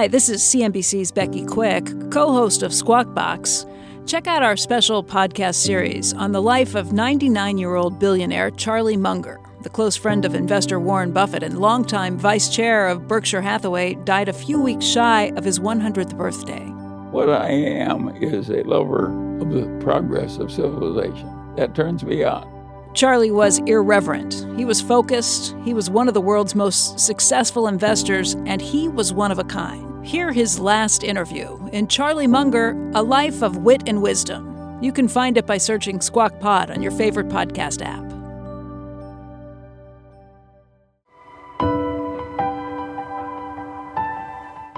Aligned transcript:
Hi, 0.00 0.08
this 0.08 0.30
is 0.30 0.40
CNBC's 0.40 1.12
Becky 1.12 1.44
Quick, 1.44 1.84
co 2.10 2.32
host 2.32 2.62
of 2.62 2.72
Squawk 2.72 3.12
Box. 3.12 3.66
Check 4.06 4.26
out 4.26 4.42
our 4.42 4.56
special 4.56 5.04
podcast 5.04 5.56
series 5.56 6.14
on 6.14 6.32
the 6.32 6.40
life 6.40 6.74
of 6.74 6.94
99 6.94 7.58
year 7.58 7.74
old 7.74 7.98
billionaire 7.98 8.50
Charlie 8.50 8.96
Munger. 8.96 9.38
The 9.60 9.68
close 9.68 9.96
friend 9.96 10.24
of 10.24 10.34
investor 10.34 10.80
Warren 10.80 11.12
Buffett 11.12 11.42
and 11.42 11.58
longtime 11.58 12.16
vice 12.16 12.48
chair 12.48 12.88
of 12.88 13.06
Berkshire 13.06 13.42
Hathaway 13.42 13.96
died 13.96 14.30
a 14.30 14.32
few 14.32 14.58
weeks 14.58 14.86
shy 14.86 15.34
of 15.36 15.44
his 15.44 15.58
100th 15.60 16.16
birthday. 16.16 16.64
What 17.10 17.28
I 17.28 17.50
am 17.50 18.08
is 18.22 18.48
a 18.48 18.62
lover 18.62 19.08
of 19.42 19.50
the 19.50 19.68
progress 19.84 20.38
of 20.38 20.50
civilization. 20.50 21.28
That 21.56 21.74
turns 21.74 22.04
me 22.04 22.24
on. 22.24 22.48
Charlie 22.94 23.32
was 23.32 23.58
irreverent. 23.66 24.46
He 24.56 24.64
was 24.64 24.80
focused. 24.80 25.54
He 25.62 25.74
was 25.74 25.90
one 25.90 26.08
of 26.08 26.14
the 26.14 26.22
world's 26.22 26.54
most 26.54 26.98
successful 26.98 27.68
investors, 27.68 28.32
and 28.46 28.62
he 28.62 28.88
was 28.88 29.12
one 29.12 29.30
of 29.30 29.38
a 29.38 29.44
kind. 29.44 29.89
Hear 30.02 30.32
his 30.32 30.58
last 30.58 31.04
interview 31.04 31.68
in 31.72 31.86
Charlie 31.86 32.26
Munger 32.26 32.70
A 32.94 33.02
Life 33.02 33.42
of 33.42 33.58
Wit 33.58 33.82
and 33.86 34.00
Wisdom. 34.00 34.78
You 34.82 34.92
can 34.92 35.08
find 35.08 35.36
it 35.36 35.44
by 35.44 35.58
searching 35.58 36.00
Squawk 36.00 36.40
Pod 36.40 36.70
on 36.70 36.80
your 36.80 36.92
favorite 36.92 37.28
podcast 37.28 37.82
app. 37.84 38.02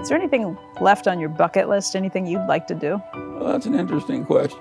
Is 0.01 0.09
there 0.09 0.19
anything 0.19 0.59
left 0.81 1.06
on 1.06 1.20
your 1.20 1.29
bucket 1.29 1.69
list? 1.69 1.95
Anything 1.95 2.27
you'd 2.27 2.48
like 2.48 2.67
to 2.67 2.75
do? 2.75 3.01
Well, 3.14 3.53
that's 3.53 3.67
an 3.67 3.77
interesting 3.77 4.25
question. 4.25 4.59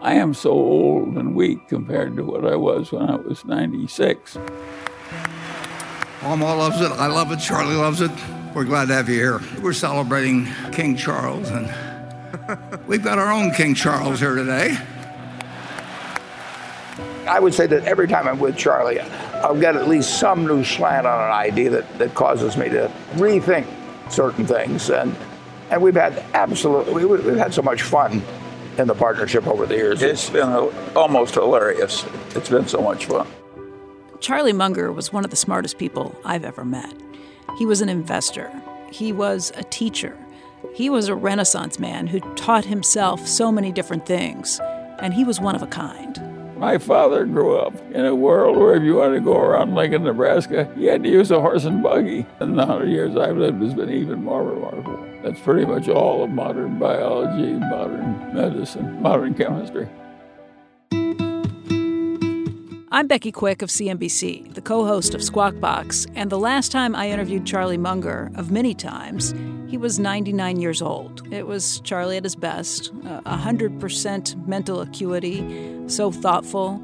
I 0.00 0.14
am 0.14 0.34
so 0.34 0.50
old 0.50 1.14
and 1.14 1.36
weak 1.36 1.68
compared 1.68 2.16
to 2.16 2.24
what 2.24 2.44
I 2.44 2.56
was 2.56 2.90
when 2.90 3.08
I 3.08 3.14
was 3.14 3.44
96. 3.44 4.38
Mama 6.22 6.56
loves 6.56 6.80
it. 6.80 6.90
I 6.90 7.06
love 7.06 7.30
it. 7.30 7.38
Charlie 7.38 7.76
loves 7.76 8.00
it. 8.00 8.10
We're 8.54 8.64
glad 8.64 8.88
to 8.88 8.94
have 8.94 9.08
you 9.08 9.14
here. 9.14 9.40
We're 9.62 9.72
celebrating 9.72 10.48
King 10.72 10.96
Charles, 10.96 11.48
and 11.50 11.72
we've 12.88 13.02
got 13.02 13.16
our 13.16 13.30
own 13.30 13.52
King 13.52 13.76
Charles 13.76 14.18
here 14.18 14.34
today. 14.34 14.76
I 17.28 17.38
would 17.38 17.54
say 17.54 17.68
that 17.68 17.84
every 17.84 18.08
time 18.08 18.26
I'm 18.26 18.40
with 18.40 18.56
Charlie, 18.56 18.98
I'll 19.00 19.58
get 19.58 19.76
at 19.76 19.86
least 19.86 20.18
some 20.18 20.46
new 20.48 20.64
slant 20.64 21.06
on 21.06 21.24
an 21.24 21.30
idea 21.30 21.70
that, 21.70 21.98
that 21.98 22.16
causes 22.16 22.56
me 22.56 22.68
to 22.70 22.90
rethink 23.12 23.66
certain 24.10 24.44
things. 24.44 24.90
And, 24.90 25.14
and 25.70 25.80
we've 25.80 25.94
had 25.94 26.18
absolutely, 26.34 27.04
we, 27.04 27.20
we've 27.20 27.36
had 27.36 27.54
so 27.54 27.62
much 27.62 27.82
fun 27.82 28.20
in 28.78 28.88
the 28.88 28.96
partnership 28.96 29.46
over 29.46 29.64
the 29.64 29.76
years. 29.76 30.02
It's 30.02 30.28
been 30.28 30.72
almost 30.96 31.34
hilarious. 31.34 32.04
It's 32.34 32.48
been 32.48 32.66
so 32.66 32.82
much 32.82 33.06
fun. 33.06 33.28
Charlie 34.18 34.52
Munger 34.52 34.92
was 34.92 35.12
one 35.12 35.24
of 35.24 35.30
the 35.30 35.36
smartest 35.36 35.78
people 35.78 36.18
I've 36.24 36.44
ever 36.44 36.64
met. 36.64 36.92
He 37.58 37.66
was 37.66 37.80
an 37.80 37.88
investor, 37.88 38.50
he 38.90 39.12
was 39.12 39.52
a 39.56 39.64
teacher, 39.64 40.16
he 40.74 40.90
was 40.90 41.08
a 41.08 41.14
Renaissance 41.14 41.78
man 41.78 42.06
who 42.06 42.20
taught 42.34 42.64
himself 42.64 43.26
so 43.26 43.50
many 43.50 43.72
different 43.72 44.06
things, 44.06 44.60
and 45.00 45.14
he 45.14 45.24
was 45.24 45.40
one 45.40 45.54
of 45.54 45.62
a 45.62 45.66
kind. 45.66 46.20
My 46.60 46.76
father 46.76 47.24
grew 47.24 47.56
up 47.56 47.74
in 47.92 48.04
a 48.04 48.14
world 48.14 48.58
where 48.58 48.74
if 48.74 48.82
you 48.82 48.96
wanted 48.96 49.14
to 49.14 49.20
go 49.22 49.38
around 49.38 49.74
Lincoln, 49.74 50.04
Nebraska, 50.04 50.70
you 50.76 50.90
had 50.90 51.02
to 51.02 51.08
use 51.08 51.30
a 51.30 51.40
horse 51.40 51.64
and 51.64 51.82
buggy. 51.82 52.26
And 52.38 52.58
the 52.58 52.66
hundred 52.66 52.90
years 52.90 53.16
I've 53.16 53.38
lived 53.38 53.62
has 53.62 53.72
been 53.72 53.88
even 53.88 54.22
more 54.22 54.44
remarkable. 54.44 55.02
That's 55.22 55.40
pretty 55.40 55.64
much 55.64 55.88
all 55.88 56.22
of 56.22 56.28
modern 56.28 56.78
biology, 56.78 57.54
modern 57.54 58.34
medicine, 58.34 59.00
modern 59.00 59.32
chemistry. 59.32 59.88
I'm 63.00 63.06
Becky 63.06 63.32
Quick 63.32 63.62
of 63.62 63.70
CNBC, 63.70 64.52
the 64.52 64.60
co 64.60 64.84
host 64.84 65.14
of 65.14 65.24
Squawk 65.24 65.58
Box, 65.58 66.06
and 66.14 66.28
the 66.28 66.38
last 66.38 66.70
time 66.70 66.94
I 66.94 67.08
interviewed 67.08 67.46
Charlie 67.46 67.78
Munger, 67.78 68.30
of 68.34 68.50
many 68.50 68.74
times, 68.74 69.34
he 69.68 69.78
was 69.78 69.98
99 69.98 70.60
years 70.60 70.82
old. 70.82 71.26
It 71.32 71.46
was 71.46 71.80
Charlie 71.80 72.18
at 72.18 72.24
his 72.24 72.36
best, 72.36 72.92
uh, 73.06 73.22
100% 73.22 74.46
mental 74.46 74.82
acuity, 74.82 75.88
so 75.88 76.12
thoughtful, 76.12 76.78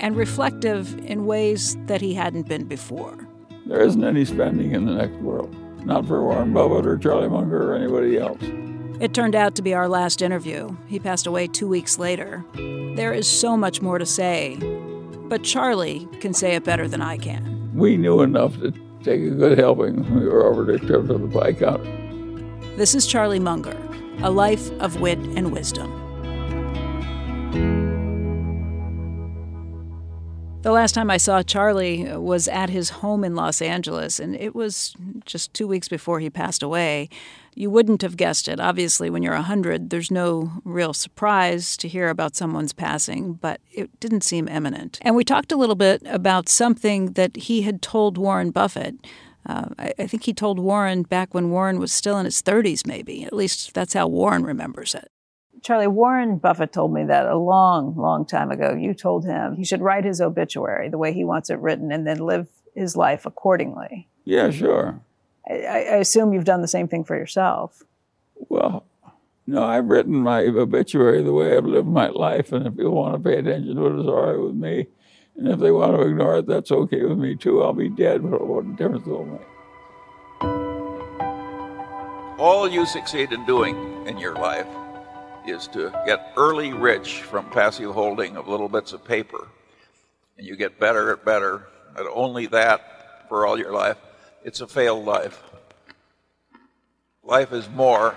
and 0.00 0.16
reflective 0.16 0.98
in 1.00 1.26
ways 1.26 1.76
that 1.84 2.00
he 2.00 2.14
hadn't 2.14 2.48
been 2.48 2.64
before. 2.64 3.28
There 3.66 3.82
isn't 3.82 4.02
any 4.02 4.24
spending 4.24 4.72
in 4.72 4.86
the 4.86 4.94
next 4.94 5.16
world, 5.16 5.54
not 5.84 6.06
for 6.06 6.22
Warren 6.22 6.54
Buffett 6.54 6.86
or 6.86 6.96
Charlie 6.96 7.28
Munger 7.28 7.72
or 7.72 7.76
anybody 7.76 8.16
else. 8.16 8.40
It 9.02 9.12
turned 9.12 9.34
out 9.34 9.54
to 9.56 9.62
be 9.62 9.74
our 9.74 9.86
last 9.86 10.22
interview. 10.22 10.74
He 10.86 10.98
passed 10.98 11.26
away 11.26 11.46
two 11.46 11.68
weeks 11.68 11.98
later. 11.98 12.42
There 12.54 13.12
is 13.12 13.28
so 13.28 13.54
much 13.54 13.82
more 13.82 13.98
to 13.98 14.06
say, 14.06 14.56
but 15.28 15.42
Charlie 15.42 16.08
can 16.20 16.32
say 16.32 16.54
it 16.54 16.64
better 16.64 16.88
than 16.88 17.02
I 17.02 17.18
can. 17.18 17.70
We 17.74 17.96
knew 17.96 18.22
enough 18.22 18.58
to 18.60 18.72
take 19.02 19.20
a 19.20 19.30
good 19.30 19.58
helping 19.58 20.02
when 20.04 20.20
we 20.20 20.26
were 20.28 20.44
over 20.44 20.64
the 20.64 20.78
trip 20.78 21.06
to 21.06 21.18
the 21.18 21.28
pie 21.28 21.52
counter. 21.52 21.84
This 22.76 22.94
is 22.94 23.06
Charlie 23.06 23.38
Munger, 23.38 23.76
A 24.22 24.30
Life 24.30 24.70
of 24.80 25.00
Wit 25.00 25.18
and 25.18 25.52
Wisdom. 25.52 25.94
The 30.62 30.72
last 30.72 30.92
time 30.92 31.10
I 31.10 31.18
saw 31.18 31.42
Charlie 31.42 32.04
was 32.16 32.48
at 32.48 32.68
his 32.68 32.90
home 32.90 33.22
in 33.22 33.36
Los 33.36 33.62
Angeles, 33.62 34.18
and 34.18 34.34
it 34.34 34.54
was 34.54 34.94
just 35.24 35.54
two 35.54 35.68
weeks 35.68 35.88
before 35.88 36.20
he 36.20 36.30
passed 36.30 36.62
away. 36.62 37.08
You 37.58 37.70
wouldn't 37.70 38.02
have 38.02 38.16
guessed 38.16 38.46
it. 38.46 38.60
Obviously, 38.60 39.10
when 39.10 39.24
you're 39.24 39.34
100, 39.34 39.90
there's 39.90 40.12
no 40.12 40.52
real 40.64 40.94
surprise 40.94 41.76
to 41.78 41.88
hear 41.88 42.08
about 42.08 42.36
someone's 42.36 42.72
passing, 42.72 43.32
but 43.32 43.60
it 43.72 43.98
didn't 43.98 44.20
seem 44.20 44.46
imminent. 44.46 45.00
And 45.02 45.16
we 45.16 45.24
talked 45.24 45.50
a 45.50 45.56
little 45.56 45.74
bit 45.74 46.00
about 46.06 46.48
something 46.48 47.14
that 47.14 47.34
he 47.36 47.62
had 47.62 47.82
told 47.82 48.16
Warren 48.16 48.52
Buffett. 48.52 48.94
Uh, 49.44 49.70
I, 49.76 49.92
I 49.98 50.06
think 50.06 50.22
he 50.22 50.32
told 50.32 50.60
Warren 50.60 51.02
back 51.02 51.34
when 51.34 51.50
Warren 51.50 51.80
was 51.80 51.92
still 51.92 52.16
in 52.16 52.26
his 52.26 52.40
30s, 52.42 52.86
maybe. 52.86 53.24
At 53.24 53.32
least 53.32 53.74
that's 53.74 53.94
how 53.94 54.06
Warren 54.06 54.44
remembers 54.44 54.94
it. 54.94 55.10
Charlie, 55.60 55.88
Warren 55.88 56.38
Buffett 56.38 56.72
told 56.72 56.92
me 56.92 57.02
that 57.06 57.26
a 57.26 57.36
long, 57.36 57.96
long 57.96 58.24
time 58.24 58.52
ago. 58.52 58.72
You 58.72 58.94
told 58.94 59.24
him 59.24 59.56
he 59.56 59.64
should 59.64 59.82
write 59.82 60.04
his 60.04 60.20
obituary 60.20 60.90
the 60.90 60.98
way 60.98 61.12
he 61.12 61.24
wants 61.24 61.50
it 61.50 61.58
written 61.58 61.90
and 61.90 62.06
then 62.06 62.18
live 62.18 62.46
his 62.76 62.96
life 62.96 63.26
accordingly. 63.26 64.08
Yeah, 64.24 64.50
sure. 64.50 65.00
I, 65.48 65.54
I 65.54 65.96
assume 65.96 66.32
you've 66.32 66.44
done 66.44 66.62
the 66.62 66.68
same 66.68 66.88
thing 66.88 67.04
for 67.04 67.16
yourself. 67.16 67.82
Well, 68.48 68.84
no, 69.46 69.64
I've 69.64 69.86
written 69.86 70.14
my 70.14 70.42
obituary 70.42 71.22
the 71.22 71.32
way 71.32 71.56
I've 71.56 71.64
lived 71.64 71.88
my 71.88 72.08
life, 72.08 72.52
and 72.52 72.66
if 72.66 72.76
people 72.76 72.94
want 72.94 73.14
to 73.14 73.20
pay 73.28 73.38
attention 73.38 73.76
to 73.76 73.86
it, 73.86 73.98
it's 73.98 74.08
all 74.08 74.26
right 74.26 74.38
with 74.38 74.54
me. 74.54 74.86
And 75.36 75.48
if 75.48 75.58
they 75.58 75.70
want 75.70 75.96
to 75.96 76.02
ignore 76.02 76.38
it, 76.38 76.46
that's 76.46 76.70
okay 76.70 77.04
with 77.04 77.16
me 77.16 77.34
too. 77.36 77.62
I'll 77.62 77.72
be 77.72 77.88
dead, 77.88 78.28
but 78.28 78.46
what 78.46 78.76
difference 78.76 79.06
will 79.06 79.22
it 79.22 79.26
make? 79.26 79.40
All 82.38 82.68
you 82.68 82.84
succeed 82.86 83.32
in 83.32 83.46
doing 83.46 84.06
in 84.06 84.18
your 84.18 84.34
life 84.34 84.68
is 85.46 85.66
to 85.68 85.90
get 86.06 86.32
early 86.36 86.72
rich 86.72 87.22
from 87.22 87.48
passive 87.50 87.92
holding 87.92 88.36
of 88.36 88.48
little 88.48 88.68
bits 88.68 88.92
of 88.92 89.04
paper. 89.04 89.48
And 90.36 90.46
you 90.46 90.56
get 90.56 90.78
better 90.78 91.12
and 91.12 91.24
better 91.24 91.68
at 91.96 92.06
only 92.12 92.46
that 92.46 93.28
for 93.28 93.46
all 93.46 93.58
your 93.58 93.72
life. 93.72 93.96
It's 94.44 94.60
a 94.60 94.66
failed 94.66 95.04
life. 95.04 95.42
Life 97.28 97.52
is 97.52 97.68
more 97.68 98.16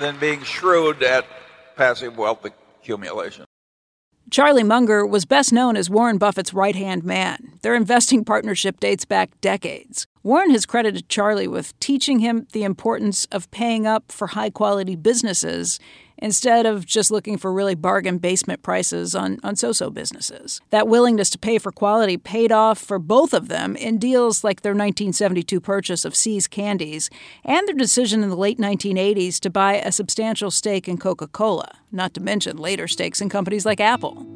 than 0.00 0.16
being 0.18 0.42
shrewd 0.42 1.02
at 1.02 1.26
passive 1.76 2.16
wealth 2.16 2.46
accumulation. 2.46 3.44
Charlie 4.30 4.62
Munger 4.62 5.04
was 5.04 5.26
best 5.26 5.52
known 5.52 5.76
as 5.76 5.90
Warren 5.90 6.16
Buffett's 6.16 6.54
right 6.54 6.74
hand 6.74 7.04
man. 7.04 7.58
Their 7.60 7.74
investing 7.74 8.24
partnership 8.24 8.80
dates 8.80 9.04
back 9.04 9.38
decades. 9.42 10.06
Warren 10.22 10.50
has 10.50 10.64
credited 10.64 11.10
Charlie 11.10 11.46
with 11.46 11.78
teaching 11.78 12.20
him 12.20 12.46
the 12.52 12.64
importance 12.64 13.26
of 13.26 13.50
paying 13.50 13.86
up 13.86 14.10
for 14.10 14.28
high 14.28 14.50
quality 14.50 14.96
businesses 14.96 15.78
instead 16.18 16.66
of 16.66 16.84
just 16.84 17.10
looking 17.10 17.38
for 17.38 17.52
really 17.52 17.74
bargain 17.74 18.18
basement 18.18 18.62
prices 18.62 19.14
on, 19.14 19.38
on 19.42 19.56
so 19.56 19.72
so 19.72 19.90
businesses. 19.90 20.60
That 20.70 20.88
willingness 20.88 21.30
to 21.30 21.38
pay 21.38 21.58
for 21.58 21.72
quality 21.72 22.16
paid 22.16 22.52
off 22.52 22.78
for 22.78 22.98
both 22.98 23.32
of 23.32 23.48
them 23.48 23.76
in 23.76 23.98
deals 23.98 24.44
like 24.44 24.62
their 24.62 24.72
1972 24.72 25.60
purchase 25.60 26.04
of 26.04 26.14
See's 26.14 26.46
Candies 26.46 27.10
and 27.44 27.66
their 27.66 27.74
decision 27.74 28.22
in 28.22 28.30
the 28.30 28.36
late 28.36 28.58
1980s 28.58 29.40
to 29.40 29.50
buy 29.50 29.74
a 29.74 29.92
substantial 29.92 30.50
stake 30.50 30.88
in 30.88 30.98
Coca 30.98 31.26
Cola, 31.26 31.78
not 31.92 32.14
to 32.14 32.20
mention 32.20 32.56
later 32.56 32.88
stakes 32.88 33.20
in 33.20 33.28
companies 33.28 33.64
like 33.64 33.80
Apple. 33.80 34.26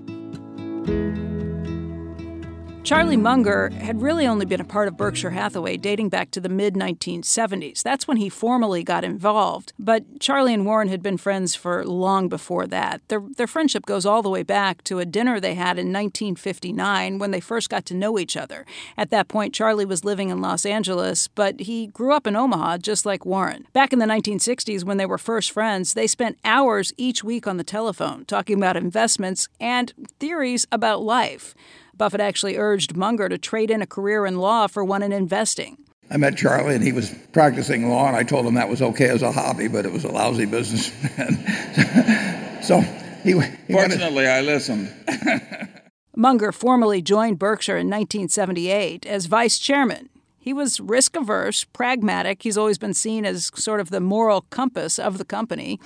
Charlie 2.84 3.17
Munger 3.17 3.70
had 3.70 4.02
really 4.02 4.26
only 4.26 4.44
been 4.44 4.61
a 4.61 4.64
part 4.64 4.88
of 4.88 4.96
Berkshire 4.96 5.31
Hathaway 5.31 5.76
dating 5.76 6.08
back 6.08 6.32
to 6.32 6.40
the 6.40 6.49
mid 6.49 6.75
1970s. 6.75 7.81
That's 7.81 8.08
when 8.08 8.17
he 8.17 8.29
formally 8.29 8.82
got 8.82 9.05
involved. 9.05 9.73
But 9.79 10.19
Charlie 10.19 10.52
and 10.52 10.67
Warren 10.67 10.88
had 10.88 11.00
been 11.00 11.17
friends 11.17 11.55
for 11.55 11.84
long 11.84 12.29
before 12.29 12.67
that. 12.67 13.00
Their, 13.06 13.23
their 13.37 13.46
friendship 13.46 13.87
goes 13.87 14.05
all 14.05 14.20
the 14.20 14.29
way 14.29 14.43
back 14.43 14.82
to 14.84 14.99
a 14.99 15.05
dinner 15.05 15.38
they 15.38 15.55
had 15.55 15.79
in 15.79 15.93
1959 15.93 17.19
when 17.19 17.31
they 17.31 17.38
first 17.38 17.70
got 17.70 17.87
to 17.87 17.94
know 17.94 18.19
each 18.19 18.37
other. 18.37 18.67
At 18.96 19.11
that 19.11 19.29
point, 19.29 19.55
Charlie 19.55 19.84
was 19.84 20.05
living 20.05 20.31
in 20.31 20.40
Los 20.40 20.67
Angeles, 20.67 21.29
but 21.29 21.61
he 21.61 21.87
grew 21.87 22.12
up 22.12 22.26
in 22.26 22.34
Omaha 22.34 22.79
just 22.79 23.06
like 23.06 23.25
Warren. 23.25 23.69
Back 23.73 23.93
in 23.93 24.00
the 24.00 24.06
1960s, 24.06 24.82
when 24.82 24.96
they 24.96 25.06
were 25.06 25.19
first 25.19 25.52
friends, 25.52 25.94
they 25.94 26.08
spent 26.08 26.37
hours 26.44 26.93
each 26.96 27.23
week 27.23 27.46
on 27.46 27.58
the 27.58 27.64
telephone 27.64 28.25
talking 28.25 28.56
about 28.56 28.76
investments 28.76 29.49
and 29.61 29.93
theories 30.19 30.67
about 30.73 31.00
life. 31.00 31.55
Buffett 31.97 32.21
actually 32.21 32.56
urged 32.56 32.97
Munger 32.97 33.29
to 33.29 33.39
trade 33.39 33.71
in 33.71 33.83
a 33.83 33.87
career 33.87 34.27
in 34.27 34.39
law 34.39 34.67
for 34.67 34.85
one 34.85 35.03
in 35.03 35.12
investing. 35.12 35.77
I 36.11 36.17
met 36.17 36.37
Charlie 36.37 36.75
and 36.75 36.85
he 36.85 36.93
was 36.93 37.15
practicing 37.33 37.89
law, 37.89 38.06
and 38.06 38.17
I 38.17 38.23
told 38.23 38.47
him 38.47 38.55
that 38.55 38.69
was 38.69 38.83
okay 38.83 39.09
as 39.09 39.23
a 39.23 39.33
hobby, 39.33 39.69
but 39.69 39.87
it 39.87 39.93
was 39.93 40.05
a 40.05 40.12
lousy 40.12 40.44
business. 40.47 40.87
so 42.67 42.81
he, 43.23 43.33
he 43.33 43.73
Fortunately, 43.73 44.27
I 44.27 44.41
listened. 44.43 44.93
Munger 46.17 46.53
formally 46.53 47.00
joined 47.00 47.39
Berkshire 47.39 47.79
in 47.79 47.87
1978 47.87 49.06
as 49.06 49.27
vice 49.27 49.59
chairman 49.59 50.11
he 50.43 50.53
was 50.53 50.81
risk 50.81 51.17
averse, 51.17 51.62
pragmatic. 51.62 52.43
He's 52.43 52.59
always 52.59 52.77
been 52.77 52.94
seen 52.94 53.25
as 53.25 53.53
sort 53.55 53.79
of 53.79 53.91
the 53.91 54.00
moral 54.00 54.41
compass 54.50 54.99
of 54.99 55.19
the 55.19 55.25
company. 55.25 55.79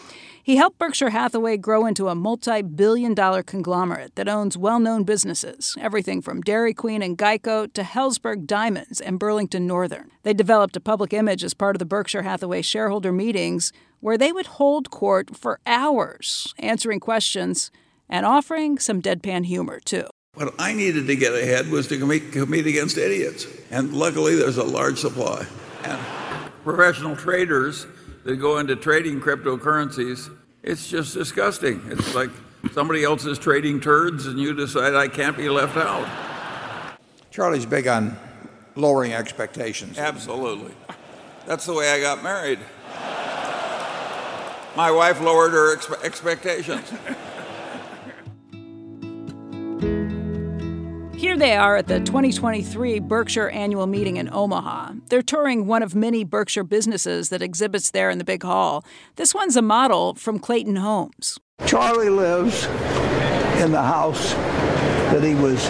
He 0.43 0.57
helped 0.57 0.79
Berkshire 0.79 1.11
Hathaway 1.11 1.59
grow 1.59 1.85
into 1.85 2.09
a 2.09 2.15
multi 2.15 2.63
billion 2.63 3.13
dollar 3.13 3.43
conglomerate 3.43 4.15
that 4.15 4.29
owns 4.29 4.57
well 4.57 4.81
known 4.81 5.05
businesses, 5.05 5.77
everything 5.79 6.23
from 6.23 6.41
Dairy 6.41 6.73
Queen 6.73 7.03
and 7.03 7.19
Geico 7.19 7.71
to 7.75 7.83
Helzberg 7.83 8.47
Diamonds 8.47 8.99
and 8.99 9.19
Burlington 9.19 9.67
Northern. 9.67 10.11
They 10.23 10.33
developed 10.33 10.75
a 10.75 10.81
public 10.81 11.13
image 11.13 11.45
as 11.45 11.53
part 11.53 11.77
of 11.77 11.79
the 11.79 11.85
Berkshire 11.85 12.23
Hathaway 12.23 12.63
shareholder 12.63 13.13
meetings 13.13 13.75
where 14.01 14.17
they 14.17 14.33
would 14.33 14.47
hold 14.47 14.91
court 14.91 15.37
for 15.37 15.61
hours, 15.67 16.55
answering 16.59 17.01
questions 17.01 17.71
and 18.09 18.25
offering 18.25 18.79
some 18.79 19.03
deadpan 19.03 19.45
humor, 19.45 19.81
too. 19.81 20.07
What 20.37 20.55
I 20.59 20.75
needed 20.75 21.07
to 21.07 21.17
get 21.17 21.33
ahead 21.33 21.71
was 21.71 21.89
to 21.89 21.99
compete, 21.99 22.67
against 22.67 22.99
idiots. 22.99 23.47
And 23.71 23.95
luckily, 23.95 24.37
there's 24.37 24.59
a 24.59 24.65
large 24.65 24.99
supply. 24.99 25.47
And 25.83 25.99
professional 26.63 27.17
traders 27.17 27.87
that 28.25 28.37
go 28.37 28.59
into 28.59 28.77
trading 28.77 29.19
cryptocurrencies, 29.19 30.31
it's 30.63 30.91
just 30.91 31.15
disgusting. 31.15 31.81
It's 31.87 32.15
like 32.15 32.29
somebody 32.73 33.03
else 33.03 33.25
is 33.25 33.39
trading 33.39 33.81
turds 33.81 34.27
and 34.27 34.39
you 34.39 34.53
decide 34.53 34.95
I 34.95 35.09
can't 35.09 35.39
be 35.39 35.49
left 35.49 35.79
out. 35.79 36.07
Charlie's 37.31 37.65
big 37.65 37.87
on 37.87 38.19
lowering 38.75 39.15
expectations. 39.15 39.99
Absolutely. 39.99 40.75
That's 41.47 41.65
the 41.65 41.73
way 41.73 41.93
I 41.93 41.99
got 41.99 42.23
married. 42.23 42.59
My 44.77 44.91
wife 44.91 45.19
lowered 45.23 45.53
her 45.53 45.75
expe- 45.75 46.05
expectations. 46.05 46.93
Here 51.17 51.37
they 51.39 51.57
are 51.57 51.77
at 51.77 51.87
the 51.87 52.01
2023 52.01 52.99
Berkshire 53.01 53.49
Annual 53.49 53.87
Meeting 53.87 54.19
in 54.19 54.29
Omaha. 54.31 54.93
They're 55.09 55.23
touring 55.23 55.67
one 55.67 55.83
of 55.83 55.95
many 55.95 56.25
Berkshire 56.25 56.63
businesses 56.63 57.31
that 57.31 57.41
exhibits 57.41 57.91
there 57.91 58.11
in 58.11 58.19
the 58.19 58.25
big 58.25 58.43
hall. 58.43 58.85
This 59.17 59.35
one's 59.35 59.57
a 59.57 59.63
model 59.63 60.13
from 60.15 60.39
Clayton 60.39 60.77
Homes. 60.77 61.39
Charlie 61.65 62.11
lives 62.11 62.67
in 63.63 63.73
the 63.73 63.81
house 63.81 64.35
that 64.35 65.25
he 65.25 65.35
was 65.35 65.67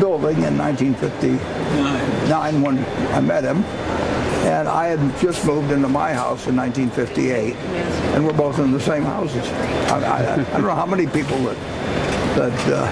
building 0.00 0.44
in 0.44 0.56
1959 0.56 2.62
when 2.62 2.78
I 3.12 3.20
met 3.20 3.44
him. 3.44 3.62
And 4.46 4.66
I 4.66 4.86
had 4.86 5.20
just 5.20 5.44
moved 5.44 5.72
into 5.72 5.88
my 5.88 6.14
house 6.14 6.46
in 6.46 6.56
1958, 6.56 7.54
and 8.14 8.24
we're 8.24 8.32
both 8.32 8.58
in 8.60 8.72
the 8.72 8.80
same 8.80 9.02
houses. 9.02 9.46
I, 9.90 10.00
I, 10.00 10.32
I 10.32 10.36
don't 10.36 10.62
know 10.62 10.74
how 10.74 10.86
many 10.86 11.06
people 11.06 11.36
that 11.40 11.58
that 12.36 12.68
uh, 12.68 12.86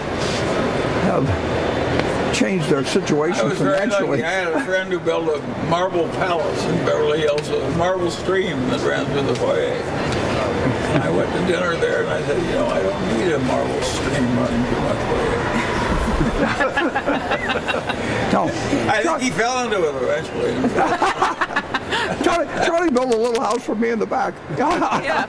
have 1.05 2.35
changed 2.35 2.69
their 2.69 2.85
situation 2.85 3.41
I 3.41 3.45
was 3.45 3.59
very 3.59 3.87
lucky. 3.87 4.25
I 4.25 4.31
had 4.31 4.53
a 4.53 4.65
friend 4.65 4.91
who 4.91 4.99
built 4.99 5.29
a 5.29 5.41
marble 5.69 6.09
palace 6.11 6.65
in 6.65 6.75
Beverly 6.85 7.21
Hills, 7.21 7.49
with 7.49 7.63
a 7.63 7.71
marble 7.77 8.11
stream 8.11 8.59
that 8.71 8.81
ran 8.81 9.07
through 9.07 9.23
the 9.23 9.37
foyer. 9.37 9.73
And 10.95 11.03
I 11.03 11.11
went 11.11 11.33
to 11.33 11.39
dinner 11.47 11.77
there 11.77 12.03
and 12.03 12.11
I 12.11 12.23
said, 12.27 12.43
you 12.43 12.53
know, 12.53 12.67
I 12.67 12.83
don't 12.83 13.19
need 13.19 13.33
a 13.33 13.39
marble 13.41 13.83
stream 13.83 14.39
running 14.39 14.65
through 14.67 14.81
my 14.81 14.95
foyer. 15.09 15.41
No, 18.35 18.47
I 18.89 19.01
think 19.01 19.21
he 19.21 19.31
fell 19.31 19.65
into 19.65 19.81
it 19.81 19.95
eventually. 19.95 20.55
Charlie, 22.25 22.49
Charlie 22.67 22.91
built 22.91 23.15
a 23.15 23.17
little 23.17 23.41
house 23.41 23.63
for 23.63 23.77
me 23.77 23.91
in 23.91 24.01
the 24.01 24.07
back. 24.07 24.35
yeah. 24.59 25.29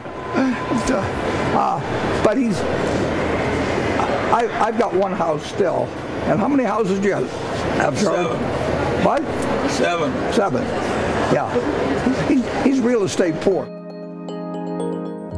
uh, 1.54 2.24
but 2.24 2.36
he's, 2.36 2.58
I, 4.36 4.68
I've 4.68 4.78
got 4.78 4.94
one 4.94 5.14
house 5.14 5.46
still. 5.46 5.86
And 6.26 6.38
how 6.38 6.50
many 6.50 6.66
houses 6.66 7.00
do 7.00 7.08
you 7.08 7.14
have, 7.14 7.98
Charlie? 8.02 8.38
Seven. 8.38 9.06
What? 9.06 9.72
Seven. 9.72 10.34
Seven. 10.34 10.62
Yeah. 11.34 12.28
He's, 12.28 12.64
he's 12.66 12.80
real 12.82 13.04
estate 13.04 13.34
poor. 13.40 13.64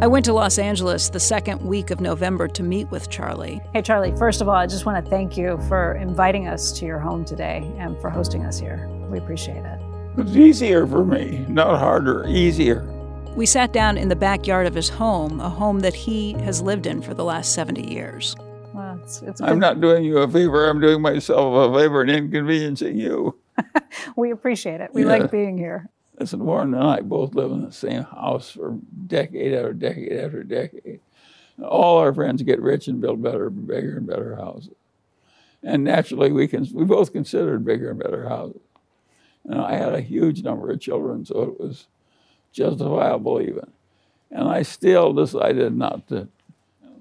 I 0.01 0.07
went 0.07 0.25
to 0.25 0.33
Los 0.33 0.57
Angeles 0.57 1.09
the 1.09 1.19
second 1.19 1.61
week 1.61 1.91
of 1.91 2.01
November 2.01 2.47
to 2.47 2.63
meet 2.63 2.89
with 2.89 3.07
Charlie. 3.07 3.61
Hey, 3.71 3.83
Charlie, 3.83 4.15
first 4.17 4.41
of 4.41 4.47
all, 4.47 4.55
I 4.55 4.65
just 4.65 4.87
want 4.87 5.05
to 5.05 5.07
thank 5.11 5.37
you 5.37 5.59
for 5.67 5.93
inviting 5.93 6.47
us 6.47 6.71
to 6.79 6.85
your 6.85 6.97
home 6.97 7.23
today 7.23 7.71
and 7.77 8.01
for 8.01 8.09
hosting 8.09 8.45
us 8.45 8.59
here. 8.59 8.87
We 9.11 9.19
appreciate 9.19 9.63
it. 9.63 9.79
It's 10.17 10.35
easier 10.35 10.87
for 10.87 11.05
me, 11.05 11.45
not 11.47 11.77
harder, 11.77 12.25
easier. 12.27 12.81
We 13.35 13.45
sat 13.45 13.73
down 13.73 13.99
in 13.99 14.07
the 14.09 14.15
backyard 14.15 14.65
of 14.65 14.73
his 14.73 14.89
home, 14.89 15.39
a 15.39 15.49
home 15.49 15.81
that 15.81 15.93
he 15.93 16.33
has 16.39 16.63
lived 16.63 16.87
in 16.87 17.03
for 17.03 17.13
the 17.13 17.23
last 17.23 17.53
70 17.53 17.93
years. 17.93 18.35
It's, 19.07 19.21
it's 19.21 19.39
I'm 19.41 19.57
not 19.59 19.79
doing 19.79 20.03
you 20.03 20.17
a 20.17 20.27
favor, 20.27 20.67
I'm 20.69 20.81
doing 20.81 21.01
myself 21.01 21.71
a 21.71 21.79
favor 21.79 22.01
and 22.01 22.11
inconveniencing 22.11 22.97
you. 22.97 23.37
We 24.17 24.31
appreciate 24.31 24.81
it. 24.81 24.93
We 24.93 25.03
Yeah. 25.03 25.07
like 25.07 25.31
being 25.31 25.57
here. 25.57 25.89
Listen, 26.19 26.45
Warren 26.45 26.73
and 26.73 26.83
I 26.83 26.99
both 27.01 27.33
live 27.35 27.51
in 27.51 27.63
the 27.63 27.71
same 27.71 28.03
house 28.03 28.51
for 28.51 28.77
decade 29.07 29.53
after 29.53 29.73
decade 29.73 30.11
after 30.11 30.43
decade. 30.43 30.99
And 31.55 31.65
all 31.65 31.97
our 31.97 32.13
friends 32.13 32.41
get 32.43 32.61
rich 32.61 32.87
and 32.87 32.99
build 32.99 33.23
better, 33.23 33.49
bigger 33.49 33.97
and 33.97 34.05
better 34.05 34.35
houses. 34.35 34.75
And 35.63 35.83
naturally, 35.83 36.31
we 36.31 36.47
can 36.47 36.67
we 36.73 36.83
both 36.83 37.13
considered 37.13 37.63
bigger 37.65 37.91
and 37.91 37.99
better 37.99 38.27
houses. 38.27 38.61
And 39.45 39.59
I 39.61 39.75
had 39.75 39.93
a 39.93 40.01
huge 40.01 40.43
number 40.43 40.69
of 40.69 40.79
children, 40.81 41.25
so 41.25 41.41
it 41.43 41.59
was 41.59 41.87
justifiable 42.51 43.41
even. 43.41 43.71
And 44.31 44.47
I 44.49 44.61
still 44.63 45.13
decided 45.13 45.75
not 45.75 46.07
to 46.09 46.27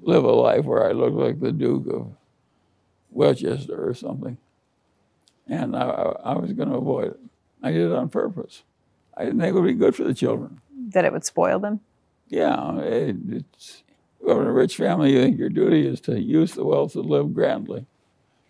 live 0.06 0.24
a 0.24 0.32
life 0.32 0.64
where 0.64 0.88
I 0.88 0.92
look 0.92 1.12
like 1.14 1.40
the 1.40 1.52
Duke 1.52 1.86
of 1.88 2.12
Westchester 3.10 3.88
or 3.88 3.92
something. 3.92 4.38
And 5.48 5.76
I, 5.76 5.84
I 6.24 6.36
was 6.36 6.52
going 6.52 6.70
to 6.70 6.76
avoid 6.76 7.08
it. 7.08 7.20
I 7.62 7.72
did 7.72 7.90
it 7.90 7.92
on 7.92 8.08
purpose. 8.08 8.62
I 9.16 9.24
didn't 9.24 9.40
think 9.40 9.50
it 9.50 9.60
would 9.60 9.66
be 9.66 9.74
good 9.74 9.96
for 9.96 10.04
the 10.04 10.14
children. 10.14 10.60
That 10.88 11.04
it 11.04 11.12
would 11.12 11.24
spoil 11.24 11.58
them. 11.58 11.80
Yeah, 12.28 12.78
it, 12.78 13.16
it's 13.30 13.82
you 14.22 14.28
have 14.28 14.38
a 14.38 14.52
rich 14.52 14.76
family. 14.76 15.12
You 15.12 15.22
think 15.22 15.38
your 15.38 15.48
duty 15.48 15.86
is 15.86 16.00
to 16.02 16.20
use 16.20 16.52
the 16.52 16.64
wealth 16.64 16.92
to 16.92 17.00
live 17.00 17.34
grandly. 17.34 17.86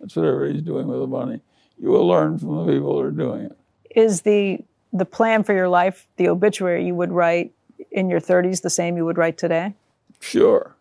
That's 0.00 0.16
what 0.16 0.26
everybody's 0.26 0.62
doing 0.62 0.86
with 0.88 1.00
the 1.00 1.06
money. 1.06 1.40
You 1.78 1.90
will 1.90 2.06
learn 2.06 2.38
from 2.38 2.66
the 2.66 2.72
people 2.72 2.96
that 2.96 3.06
are 3.06 3.10
doing 3.10 3.46
it. 3.46 3.58
Is 3.94 4.22
the 4.22 4.60
the 4.92 5.04
plan 5.04 5.42
for 5.42 5.52
your 5.52 5.68
life, 5.68 6.06
the 6.16 6.28
obituary 6.28 6.86
you 6.86 6.94
would 6.94 7.12
write 7.12 7.52
in 7.90 8.08
your 8.08 8.20
30s, 8.20 8.62
the 8.62 8.70
same 8.70 8.96
you 8.96 9.04
would 9.04 9.18
write 9.18 9.36
today? 9.36 9.74
Sure, 10.20 10.75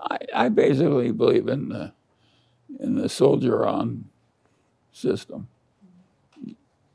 I, 0.00 0.18
I 0.34 0.48
basically 0.48 1.12
believe 1.12 1.48
in 1.48 1.68
the 1.68 1.92
in 2.80 2.96
the 2.96 3.08
soldier 3.08 3.66
on 3.66 4.04
system. 4.92 5.48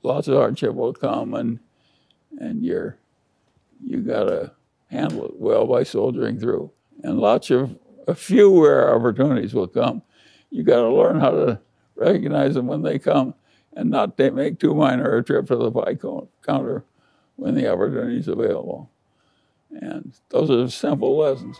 Lots 0.01 0.27
of 0.27 0.35
hardship 0.35 0.73
will 0.73 0.93
come, 0.93 1.33
and 1.33 1.59
and 2.39 2.63
you're 2.63 2.97
you 3.83 3.99
gotta 4.01 4.53
handle 4.87 5.25
it 5.25 5.39
well 5.39 5.65
by 5.65 5.83
soldiering 5.83 6.39
through. 6.39 6.71
And 7.03 7.19
lots 7.19 7.49
of 7.51 7.77
a 8.07 8.15
few 8.15 8.63
rare 8.63 8.95
opportunities 8.95 9.53
will 9.53 9.67
come. 9.67 10.01
You 10.49 10.63
gotta 10.63 10.89
learn 10.89 11.19
how 11.19 11.31
to 11.31 11.59
recognize 11.95 12.53
them 12.53 12.67
when 12.67 12.81
they 12.81 12.99
come, 12.99 13.33
and 13.73 13.89
not 13.89 14.17
make 14.17 14.59
too 14.59 14.73
minor 14.73 15.17
a 15.17 15.23
trip 15.23 15.47
to 15.47 15.55
the 15.55 15.71
pie 15.71 15.95
co- 15.95 16.29
counter 16.45 16.85
when 17.35 17.55
the 17.55 17.71
opportunity 17.71 18.17
is 18.17 18.27
available. 18.27 18.89
And 19.71 20.13
those 20.29 20.51
are 20.51 20.69
simple 20.69 21.17
lessons. 21.17 21.59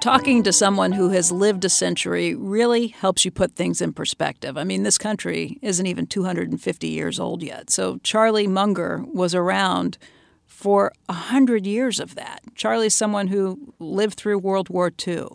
Talking 0.00 0.42
to 0.44 0.52
someone 0.52 0.92
who 0.92 1.10
has 1.10 1.30
lived 1.30 1.62
a 1.66 1.68
century 1.68 2.34
really 2.34 2.86
helps 2.86 3.26
you 3.26 3.30
put 3.30 3.54
things 3.54 3.82
in 3.82 3.92
perspective. 3.92 4.56
I 4.56 4.64
mean, 4.64 4.82
this 4.82 4.96
country 4.96 5.58
isn't 5.60 5.86
even 5.86 6.06
250 6.06 6.88
years 6.88 7.20
old 7.20 7.42
yet. 7.42 7.68
So 7.68 7.98
Charlie 7.98 8.46
Munger 8.46 9.04
was 9.12 9.34
around 9.34 9.98
for 10.46 10.90
100 11.06 11.66
years 11.66 12.00
of 12.00 12.14
that. 12.14 12.40
Charlie's 12.54 12.94
someone 12.94 13.26
who 13.26 13.74
lived 13.78 14.14
through 14.14 14.38
World 14.38 14.70
War 14.70 14.90
II, 15.06 15.26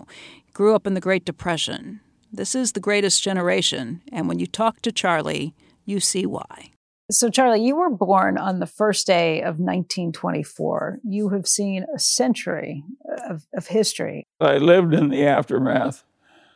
grew 0.53 0.73
up 0.73 0.87
in 0.87 0.95
the 0.95 1.01
Great 1.01 1.25
Depression. 1.25 1.99
This 2.33 2.55
is 2.55 2.71
the 2.71 2.79
greatest 2.79 3.21
generation, 3.21 4.01
and 4.11 4.27
when 4.27 4.39
you 4.39 4.47
talk 4.47 4.81
to 4.81 4.91
Charlie, 4.91 5.53
you 5.85 5.99
see 5.99 6.25
why. 6.25 6.71
So, 7.11 7.29
Charlie, 7.29 7.63
you 7.63 7.75
were 7.75 7.91
born 7.91 8.37
on 8.37 8.59
the 8.59 8.65
first 8.65 9.05
day 9.05 9.39
of 9.39 9.59
1924. 9.59 11.01
You 11.03 11.29
have 11.29 11.47
seen 11.47 11.85
a 11.93 11.99
century 11.99 12.83
of, 13.29 13.45
of 13.53 13.67
history. 13.67 14.25
I 14.41 14.57
lived 14.57 14.93
in 14.93 15.09
the 15.09 15.23
aftermath 15.25 16.03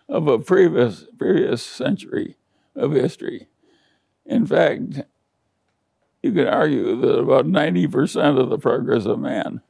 of 0.08 0.28
a 0.28 0.40
previous 0.40 1.06
previous 1.18 1.62
century 1.62 2.38
of 2.76 2.94
history. 2.94 3.48
In 4.26 4.48
fact, 4.48 5.04
you 6.24 6.32
could 6.32 6.48
argue 6.48 7.00
that 7.00 7.20
about 7.20 7.46
90% 7.46 8.40
of 8.40 8.50
the 8.50 8.58
progress 8.58 9.06
of 9.06 9.20
man 9.20 9.62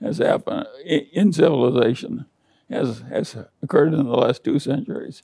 has 0.00 0.18
happened 0.18 0.66
in 0.84 1.32
civilization 1.32 2.26
has, 2.70 3.00
has 3.10 3.36
occurred 3.62 3.94
in 3.94 4.06
the 4.06 4.16
last 4.16 4.44
two 4.44 4.58
centuries. 4.58 5.22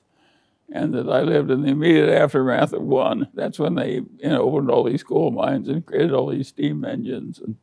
And 0.73 0.93
that 0.93 1.09
I 1.09 1.21
lived 1.21 1.51
in 1.51 1.63
the 1.63 1.69
immediate 1.69 2.09
aftermath 2.09 2.71
of 2.71 2.81
one. 2.81 3.27
That's 3.33 3.59
when 3.59 3.75
they 3.75 3.95
you 3.95 4.09
know, 4.21 4.43
opened 4.43 4.71
all 4.71 4.85
these 4.85 5.03
coal 5.03 5.31
mines 5.31 5.67
and 5.67 5.85
created 5.85 6.13
all 6.13 6.29
these 6.29 6.47
steam 6.47 6.85
engines 6.85 7.39
and, 7.39 7.57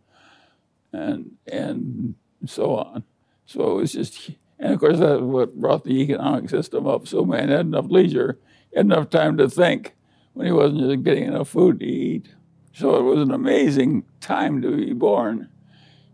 and, 0.93 1.33
and 1.51 2.15
so 2.45 2.77
on. 2.77 3.05
So 3.47 3.73
it 3.73 3.81
was 3.81 3.93
just, 3.93 4.31
and 4.59 4.75
of 4.75 4.81
course, 4.81 4.99
that's 4.99 5.23
what 5.23 5.59
brought 5.59 5.85
the 5.85 6.03
economic 6.03 6.51
system 6.51 6.87
up. 6.87 7.09
So 7.09 7.25
man 7.25 7.49
had 7.49 7.61
enough 7.61 7.87
leisure, 7.89 8.39
had 8.75 8.85
enough 8.85 9.09
time 9.09 9.39
to 9.39 9.49
think 9.49 9.97
when 10.35 10.47
he 10.47 10.53
wasn't 10.53 10.81
just 10.81 11.03
getting 11.03 11.25
enough 11.25 11.49
food 11.49 11.81
to 11.81 11.87
eat. 11.87 12.29
So 12.75 12.97
it 12.97 13.03
was 13.03 13.21
an 13.21 13.33
amazing 13.33 14.05
time 14.21 14.61
to 14.63 14.77
be 14.77 14.93
born 14.93 15.49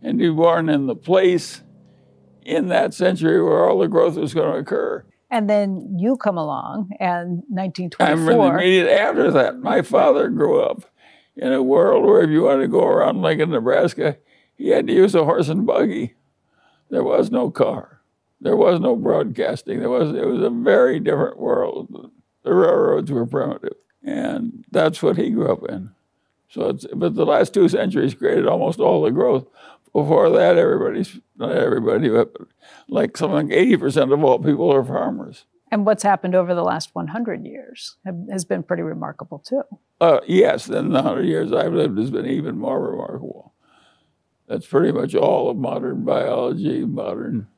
and 0.01 0.19
to 0.19 0.31
be 0.31 0.35
born 0.35 0.69
in 0.69 0.87
the 0.87 0.95
place 0.95 1.63
in 2.43 2.69
that 2.69 2.95
century 2.95 3.43
where 3.43 3.69
all 3.69 3.81
the 3.81 3.89
growth 3.89 4.17
was 4.17 4.33
going 4.33 4.53
to 4.53 4.59
occur. 4.59 5.05
And 5.35 5.51
then 5.51 5.97
you 5.99 6.17
come 6.17 6.39
along, 6.39 6.91
and 7.01 7.43
1924. 7.49 8.31
I'm 8.31 8.55
immediate 8.55 8.89
after 8.89 9.33
that. 9.33 9.59
My 9.59 9.83
father 9.83 10.29
grew 10.29 10.61
up 10.61 10.85
in 11.35 11.53
a 11.53 11.61
world 11.61 12.05
where 12.05 12.23
if 12.23 12.31
you 12.31 12.45
wanted 12.45 12.63
to 12.63 12.69
go 12.69 12.87
around 12.87 13.21
Lincoln, 13.21 13.51
Nebraska, 13.51 14.17
he 14.55 14.69
had 14.69 14.87
to 14.87 14.93
use 14.93 15.13
a 15.13 15.25
horse 15.25 15.49
and 15.49 15.67
buggy. 15.67 16.15
There 16.89 17.03
was 17.03 17.33
no 17.33 17.51
car. 17.51 18.01
There 18.41 18.55
was 18.55 18.79
no 18.79 18.95
broadcasting. 18.95 19.81
There 19.81 19.91
was 19.91 20.15
it 20.15 20.25
was 20.25 20.41
a 20.41 20.51
very 20.51 21.01
different 21.01 21.41
world. 21.41 22.13
The 22.45 22.55
railroads 22.55 23.11
were 23.11 23.27
primitive, 23.27 23.75
and 24.05 24.65
that's 24.71 25.03
what 25.03 25.17
he 25.17 25.31
grew 25.31 25.51
up 25.51 25.69
in. 25.69 25.91
So, 26.49 26.79
but 26.95 27.17
the 27.17 27.27
last 27.27 27.53
two 27.53 27.69
centuries 27.69 28.15
created 28.15 28.47
almost 28.47 28.79
all 28.79 29.03
the 29.03 29.11
growth. 29.11 29.49
Before 29.95 30.29
that, 30.31 30.59
everybody's 30.59 31.19
not 31.37 31.53
everybody, 31.53 32.09
but 32.09 32.35
like 32.89 33.17
something 33.17 33.49
like 33.49 33.57
eighty 33.57 33.77
percent 33.77 34.13
of 34.13 34.23
all 34.23 34.39
people 34.39 34.73
are 34.73 34.85
farmers. 34.85 35.47
And 35.71 35.87
what's 35.87 36.03
happened 36.03 36.35
over 36.37 36.55
the 36.55 36.63
last 36.63 36.95
100 36.95 37.45
years 37.45 37.97
has 38.31 38.45
been 38.45 38.63
pretty 38.63 38.85
remarkable 38.85 39.41
too. 39.41 39.63
Uh, 40.01 40.21
yes, 40.25 40.67
then 40.67 40.91
the 40.91 41.03
100 41.03 41.25
years 41.25 41.53
I've 41.53 41.73
lived 41.73 41.99
has 41.99 42.13
been 42.13 42.27
even 42.27 42.59
more 42.59 42.93
remarkable. 42.93 43.55
That's 44.47 44.67
pretty 44.67 44.93
much 44.93 45.17
all 45.17 45.51
of 45.51 45.57
modern 45.57 46.05
biology, 46.05 46.85
modern 46.85 47.49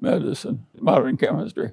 medicine, 0.00 0.64
modern 0.80 1.18
chemistry. 1.18 1.72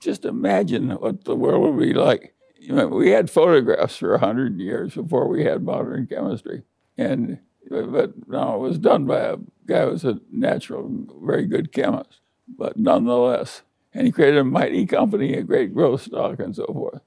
Just 0.00 0.24
imagine 0.24 0.92
what 0.92 1.24
the 1.24 1.36
world 1.36 1.74
would 1.74 1.86
be 1.86 1.92
like 1.92 2.34
you 2.66 2.74
know, 2.74 2.88
we 2.88 3.10
had 3.10 3.30
photographs 3.30 3.96
for 3.96 4.10
100 4.10 4.58
years 4.58 4.94
before 4.94 5.28
we 5.28 5.44
had 5.44 5.62
modern 5.62 6.06
chemistry. 6.06 6.62
And, 6.98 7.38
but 7.68 8.28
no, 8.28 8.54
it 8.54 8.60
was 8.60 8.78
done 8.78 9.06
by 9.06 9.18
a 9.18 9.36
guy 9.66 9.84
who 9.84 9.90
was 9.90 10.04
a 10.04 10.20
natural, 10.30 10.90
very 11.22 11.46
good 11.46 11.72
chemist. 11.72 12.20
But 12.48 12.76
nonetheless, 12.76 13.62
and 13.92 14.06
he 14.06 14.12
created 14.12 14.38
a 14.38 14.44
mighty 14.44 14.86
company, 14.86 15.34
a 15.34 15.42
great 15.42 15.74
growth 15.74 16.02
stock, 16.02 16.38
and 16.38 16.54
so 16.54 16.66
forth. 16.66 17.00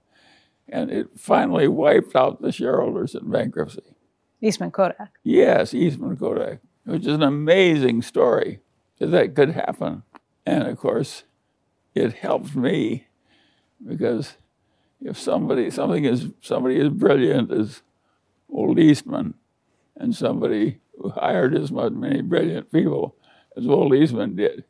And 0.67 0.91
it 0.91 1.07
finally 1.17 1.67
wiped 1.67 2.15
out 2.15 2.41
the 2.41 2.51
shareholders 2.51 3.15
in 3.15 3.29
bankruptcy. 3.29 3.95
Eastman 4.41 4.71
Kodak. 4.71 5.11
Yes, 5.23 5.73
Eastman 5.73 6.17
Kodak, 6.17 6.59
which 6.85 7.05
is 7.05 7.15
an 7.15 7.23
amazing 7.23 8.01
story 8.01 8.59
that 8.99 9.07
that 9.07 9.35
could 9.35 9.51
happen. 9.51 10.03
And 10.45 10.67
of 10.67 10.77
course, 10.77 11.23
it 11.95 12.13
helped 12.13 12.55
me 12.55 13.07
because 13.85 14.35
if 15.01 15.17
somebody 15.17 15.69
something 15.69 16.05
is 16.05 16.29
somebody 16.41 16.79
as 16.79 16.89
brilliant 16.89 17.51
as 17.51 17.81
old 18.49 18.79
Eastman, 18.79 19.35
and 20.00 20.15
somebody 20.15 20.79
who 20.98 21.10
hired 21.10 21.56
as 21.56 21.72
many 21.72 22.22
brilliant 22.22 22.72
people 22.72 23.15
as 23.56 23.68
old 23.68 23.94
Eastman 23.94 24.36
did, 24.36 24.63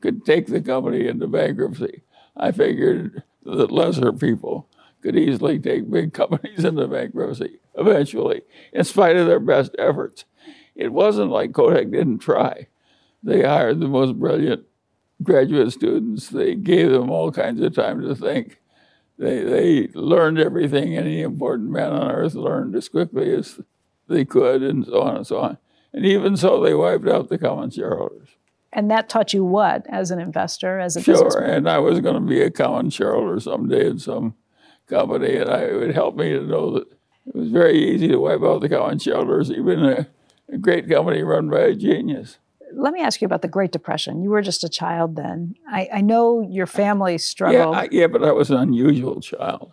could 0.00 0.24
take 0.24 0.46
the 0.46 0.60
company 0.60 1.06
into 1.06 1.26
bankruptcy, 1.26 2.02
I 2.36 2.52
figured 2.52 3.22
that 3.44 3.72
lesser 3.72 4.12
people 4.12 4.68
could 5.02 5.16
easily 5.16 5.58
take 5.58 5.90
big 5.90 6.12
companies 6.14 6.64
into 6.64 6.86
bankruptcy 6.86 7.58
eventually, 7.76 8.42
in 8.72 8.84
spite 8.84 9.16
of 9.16 9.26
their 9.26 9.40
best 9.40 9.74
efforts. 9.78 10.24
It 10.74 10.92
wasn't 10.92 11.30
like 11.30 11.52
Kodak 11.52 11.90
didn't 11.90 12.18
try. 12.18 12.68
They 13.22 13.42
hired 13.42 13.80
the 13.80 13.88
most 13.88 14.18
brilliant 14.18 14.64
graduate 15.22 15.72
students. 15.72 16.28
They 16.28 16.54
gave 16.54 16.90
them 16.90 17.10
all 17.10 17.32
kinds 17.32 17.60
of 17.60 17.74
time 17.74 18.00
to 18.02 18.14
think 18.14 18.58
they, 19.18 19.42
they 19.42 19.88
learned 19.94 20.38
everything 20.38 20.96
any 20.96 21.22
important 21.22 21.70
man 21.70 21.90
on 21.92 22.10
earth 22.10 22.34
learned 22.34 22.76
as 22.76 22.88
quickly 22.88 23.34
as 23.34 23.60
they 24.08 24.24
could, 24.24 24.62
and 24.62 24.84
so 24.84 25.02
on 25.02 25.16
and 25.16 25.26
so 25.26 25.38
on. 25.38 25.58
And 25.92 26.04
even 26.04 26.36
so, 26.36 26.62
they 26.62 26.74
wiped 26.74 27.08
out 27.08 27.28
the 27.28 27.38
common 27.38 27.70
shareholders. 27.70 28.28
And 28.72 28.90
that 28.90 29.08
taught 29.08 29.32
you 29.32 29.44
what 29.44 29.86
as 29.88 30.10
an 30.10 30.20
investor, 30.20 30.78
as 30.78 30.96
a 30.96 31.02
sure, 31.02 31.14
businessman? 31.14 31.50
and 31.50 31.68
I 31.68 31.78
was 31.78 32.00
going 32.00 32.14
to 32.14 32.20
be 32.20 32.42
a 32.42 32.50
common 32.50 32.90
shareholder 32.90 33.40
someday 33.40 33.86
in 33.86 33.98
some 33.98 34.34
company, 34.86 35.36
and 35.36 35.50
I, 35.50 35.60
it 35.62 35.74
would 35.74 35.94
help 35.94 36.16
me 36.16 36.30
to 36.30 36.42
know 36.42 36.72
that 36.72 36.86
it 37.26 37.34
was 37.34 37.50
very 37.50 37.78
easy 37.78 38.08
to 38.08 38.18
wipe 38.18 38.42
out 38.42 38.60
the 38.60 38.68
common 38.68 38.98
shareholders, 38.98 39.50
even 39.50 39.84
a, 39.84 40.06
a 40.52 40.58
great 40.58 40.88
company 40.88 41.22
run 41.22 41.48
by 41.48 41.60
a 41.60 41.74
genius 41.74 42.38
let 42.72 42.92
me 42.92 43.00
ask 43.00 43.20
you 43.20 43.26
about 43.26 43.42
the 43.42 43.48
Great 43.48 43.72
Depression. 43.72 44.22
You 44.22 44.30
were 44.30 44.42
just 44.42 44.64
a 44.64 44.68
child 44.68 45.16
then. 45.16 45.54
I, 45.68 45.88
I 45.94 46.00
know 46.00 46.40
your 46.40 46.66
family 46.66 47.18
struggled. 47.18 47.74
Yeah, 47.74 47.80
I, 47.80 47.88
yeah, 47.90 48.06
but 48.06 48.22
I 48.22 48.32
was 48.32 48.50
an 48.50 48.58
unusual 48.58 49.20
child, 49.20 49.72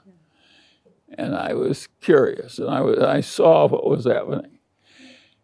and 1.13 1.35
I 1.35 1.53
was 1.53 1.87
curious, 2.01 2.59
and 2.59 2.69
I 2.69 2.81
was 2.81 2.99
I 2.99 3.21
saw 3.21 3.67
what 3.67 3.87
was 3.87 4.05
happening, 4.05 4.59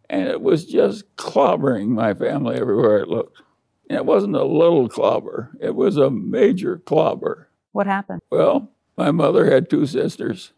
and 0.10 0.28
it 0.28 0.42
was 0.42 0.66
just 0.66 1.16
clobbering 1.16 1.90
my 1.90 2.14
family 2.14 2.56
everywhere 2.58 2.98
it 3.00 3.08
looked. 3.08 3.42
And 3.90 3.98
it 3.98 4.06
wasn't 4.06 4.36
a 4.36 4.44
little 4.44 4.88
clobber; 4.88 5.52
it 5.60 5.76
was 5.76 5.98
a 5.98 6.10
major 6.10 6.78
clobber. 6.78 7.50
What 7.72 7.88
happened? 7.88 8.22
Well, 8.30 8.72
my 8.98 9.12
mother 9.12 9.50
had 9.50 9.70
two 9.70 9.86
sisters, 9.86 10.54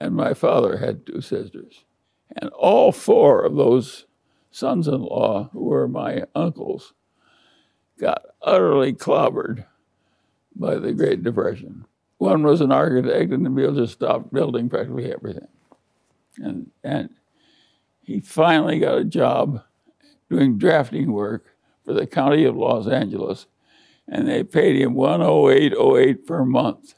and 0.00 0.14
my 0.14 0.34
father 0.34 0.78
had 0.78 1.06
two 1.06 1.20
sisters, 1.20 1.84
and 2.36 2.50
all 2.50 2.92
four 2.92 3.42
of 3.44 3.56
those 3.56 4.06
sons 4.50 4.86
in 4.86 5.02
law, 5.02 5.50
who 5.52 5.64
were 5.64 5.88
my 5.88 6.24
uncles, 6.34 6.94
got 7.98 8.22
utterly 8.42 8.92
clobbered 8.92 9.66
by 10.54 10.76
the 10.76 10.92
Great 10.92 11.22
Depression. 11.22 11.86
One 12.18 12.42
was 12.42 12.60
an 12.60 12.72
architect, 12.72 13.32
and 13.32 13.44
the 13.44 13.72
just 13.72 13.94
stopped 13.94 14.32
building 14.32 14.68
practically 14.68 15.12
everything. 15.12 15.48
And, 16.38 16.70
and 16.82 17.10
he 18.02 18.20
finally 18.20 18.78
got 18.78 18.98
a 18.98 19.04
job 19.04 19.62
doing 20.30 20.58
drafting 20.58 21.12
work 21.12 21.44
for 21.84 21.92
the 21.92 22.06
county 22.06 22.44
of 22.44 22.56
Los 22.56 22.86
Angeles, 22.86 23.46
and 24.08 24.28
they 24.28 24.42
paid 24.42 24.80
him 24.80 24.94
10808 24.94 26.26
per 26.26 26.44
month 26.44 26.94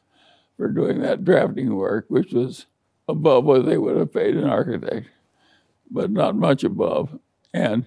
for 0.57 0.69
doing 0.69 1.01
that 1.01 1.25
drafting 1.25 1.75
work, 1.75 2.07
which 2.09 2.33
was 2.33 2.67
above 3.09 3.45
what 3.45 3.67
they 3.67 3.79
would 3.79 3.97
have 3.97 4.13
paid 4.13 4.37
an 4.37 4.45
architect, 4.45 5.09
but 5.91 6.11
not 6.11 6.35
much 6.35 6.65
above 6.65 7.19
and 7.57 7.87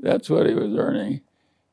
that's 0.00 0.30
what 0.30 0.46
he 0.46 0.54
was 0.54 0.74
earning. 0.74 1.20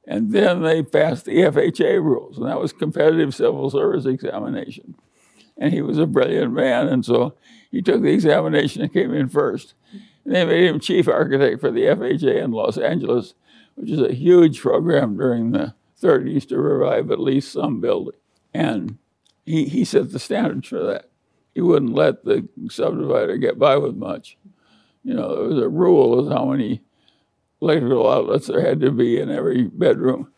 And 0.08 0.32
then 0.32 0.62
they 0.62 0.84
passed 0.84 1.26
the 1.26 1.38
FHA 1.38 2.04
rules, 2.04 2.38
and 2.38 2.46
that 2.48 2.62
was 2.62 2.74
competitive 2.74 3.34
civil 3.34 3.70
service 3.70 4.06
examination. 4.06 4.96
And 5.58 5.74
he 5.74 5.82
was 5.82 5.98
a 5.98 6.06
brilliant 6.06 6.54
man, 6.54 6.88
and 6.88 7.04
so 7.04 7.34
he 7.72 7.82
took 7.82 8.02
the 8.02 8.14
examination 8.14 8.82
and 8.82 8.94
came 8.94 9.14
in 9.14 9.30
first. 9.30 9.74
And 10.24 10.36
they 10.36 10.46
made 10.46 10.66
him 10.66 10.80
chief 10.80 11.08
architect 11.08 11.60
for 11.60 11.72
the 11.72 11.84
FHA 11.84 12.44
in 12.44 12.52
Los 12.52 12.78
Angeles, 12.78 13.34
which 13.76 13.90
is 13.90 14.02
a 14.02 14.14
huge 14.14 14.62
program 14.62 15.18
during 15.18 15.52
the 15.52 15.74
30s 16.02 16.48
to 16.50 16.60
revive 16.60 17.10
at 17.10 17.20
least 17.20 17.52
some 17.52 17.82
building. 17.82 18.20
And 18.54 18.98
he, 19.46 19.66
he 19.66 19.86
set 19.86 20.12
the 20.12 20.20
standards 20.20 20.68
for 20.68 20.84
that. 20.84 21.10
He 21.54 21.62
wouldn't 21.62 21.94
let 21.94 22.26
the 22.26 22.48
subdivider 22.66 23.40
get 23.40 23.58
by 23.58 23.78
with 23.78 23.96
much. 23.96 24.38
You 25.04 25.14
know, 25.14 25.36
there 25.36 25.48
was 25.48 25.64
a 25.64 25.70
rule 25.70 26.20
of 26.20 26.32
how 26.32 26.46
many 26.46 26.82
electrical 27.62 28.12
outlets 28.12 28.48
there 28.48 28.66
had 28.66 28.80
to 28.82 28.92
be 28.92 29.20
in 29.20 29.30
every 29.30 29.64
bedroom. 29.64 30.32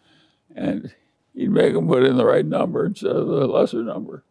And 0.56 0.94
he'd 1.34 1.52
make 1.52 1.74
them 1.74 1.88
put 1.88 2.04
in 2.04 2.18
the 2.18 2.26
right 2.26 2.46
number 2.46 2.86
instead 2.86 3.16
of 3.16 3.28
the 3.28 3.48
lesser 3.48 3.84
number. 3.84 4.24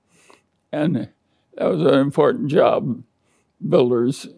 And 0.73 1.09
that 1.55 1.71
was 1.71 1.81
an 1.81 1.99
important 1.99 2.49
job. 2.49 3.03
Builders 3.67 4.29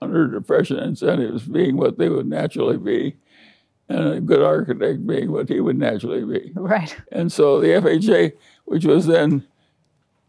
under 0.00 0.26
depression 0.28 0.78
incentives 0.78 1.44
being 1.44 1.76
what 1.76 1.98
they 1.98 2.08
would 2.08 2.26
naturally 2.26 2.76
be 2.76 3.16
and 3.88 4.08
a 4.08 4.20
good 4.20 4.42
architect 4.42 5.06
being 5.06 5.30
what 5.30 5.48
he 5.48 5.60
would 5.60 5.78
naturally 5.78 6.24
be. 6.24 6.52
Right. 6.54 6.96
And 7.12 7.30
so 7.30 7.60
the 7.60 7.68
FHA, 7.68 8.32
which 8.64 8.84
was 8.84 9.06
then 9.06 9.46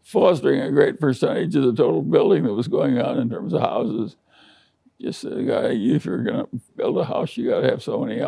fostering 0.02 0.60
a 0.60 0.70
great 0.70 1.00
percentage 1.00 1.56
of 1.56 1.64
the 1.64 1.74
total 1.74 2.02
building 2.02 2.44
that 2.44 2.52
was 2.52 2.68
going 2.68 3.00
on 3.00 3.18
in 3.18 3.28
terms 3.28 3.52
of 3.52 3.60
houses, 3.60 4.16
just 5.00 5.20
said, 5.20 5.32
if 5.32 6.04
you're 6.04 6.24
going 6.24 6.44
to 6.44 6.60
build 6.76 6.98
a 6.98 7.04
house, 7.04 7.36
you 7.36 7.48
got 7.48 7.60
to 7.60 7.70
have 7.70 7.82
so 7.82 8.04
many 8.04 8.20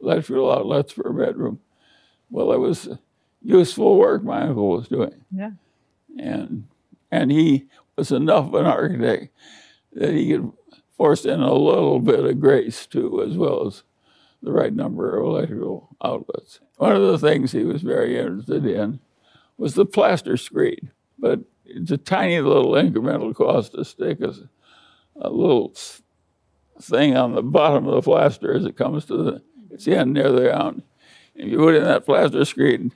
electrical 0.00 0.52
outlets 0.52 0.92
per 0.92 1.12
bedroom. 1.12 1.60
Well, 2.30 2.52
it 2.52 2.58
was 2.58 2.88
useful 3.42 3.98
work 3.98 4.24
my 4.24 4.42
uncle 4.42 4.70
was 4.70 4.88
doing. 4.88 5.24
Yeah. 5.30 5.52
And 6.18 6.68
and 7.10 7.30
he 7.30 7.66
was 7.96 8.10
enough 8.10 8.46
of 8.46 8.54
an 8.54 8.66
architect 8.66 9.32
that 9.92 10.12
he 10.12 10.32
could 10.32 10.52
force 10.96 11.24
in 11.24 11.40
a 11.40 11.54
little 11.54 12.00
bit 12.00 12.24
of 12.24 12.40
grace 12.40 12.86
too, 12.86 13.22
as 13.22 13.36
well 13.36 13.66
as 13.66 13.84
the 14.42 14.52
right 14.52 14.74
number 14.74 15.16
of 15.16 15.26
electrical 15.26 15.96
outlets. 16.02 16.60
One 16.76 16.96
of 16.96 17.02
the 17.02 17.18
things 17.18 17.52
he 17.52 17.64
was 17.64 17.82
very 17.82 18.18
interested 18.18 18.66
in 18.66 19.00
was 19.56 19.74
the 19.74 19.86
plaster 19.86 20.36
screed, 20.36 20.90
but 21.18 21.40
it's 21.64 21.90
a 21.90 21.96
tiny 21.96 22.40
little 22.40 22.72
incremental 22.72 23.34
cost 23.34 23.72
to 23.72 23.84
stick 23.84 24.20
a, 24.20 24.34
a 25.16 25.30
little 25.30 25.74
thing 26.80 27.16
on 27.16 27.34
the 27.34 27.42
bottom 27.42 27.86
of 27.86 27.94
the 27.94 28.02
plaster 28.02 28.54
as 28.54 28.64
it 28.64 28.76
comes 28.76 29.04
to 29.06 29.16
the 29.16 29.42
its 29.74 29.88
end 29.88 30.14
near 30.14 30.30
the 30.30 30.42
ground. 30.42 30.82
If 31.34 31.50
you 31.50 31.58
put 31.58 31.74
in 31.74 31.84
that 31.84 32.06
plaster 32.06 32.44
screed, 32.44 32.92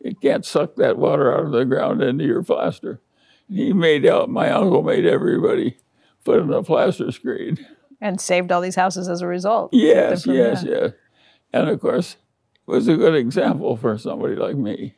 it 0.00 0.20
can't 0.20 0.44
suck 0.44 0.76
that 0.76 0.96
water 0.96 1.32
out 1.32 1.44
of 1.44 1.52
the 1.52 1.64
ground 1.64 2.02
into 2.02 2.24
your 2.24 2.42
plaster. 2.42 3.00
He 3.48 3.72
made 3.72 4.06
out, 4.06 4.30
my 4.30 4.50
uncle 4.50 4.82
made 4.82 5.04
everybody 5.04 5.76
put 6.24 6.40
in 6.40 6.52
a 6.52 6.62
plaster 6.62 7.12
screed. 7.12 7.64
And 8.00 8.20
saved 8.20 8.50
all 8.50 8.62
these 8.62 8.76
houses 8.76 9.08
as 9.08 9.20
a 9.20 9.26
result. 9.26 9.70
Yes, 9.72 10.26
yes, 10.26 10.64
yes. 10.66 10.92
And 11.52 11.68
of 11.68 11.80
course, 11.80 12.16
it 12.66 12.70
was 12.70 12.88
a 12.88 12.96
good 12.96 13.14
example 13.14 13.76
for 13.76 13.98
somebody 13.98 14.34
like 14.34 14.56
me 14.56 14.96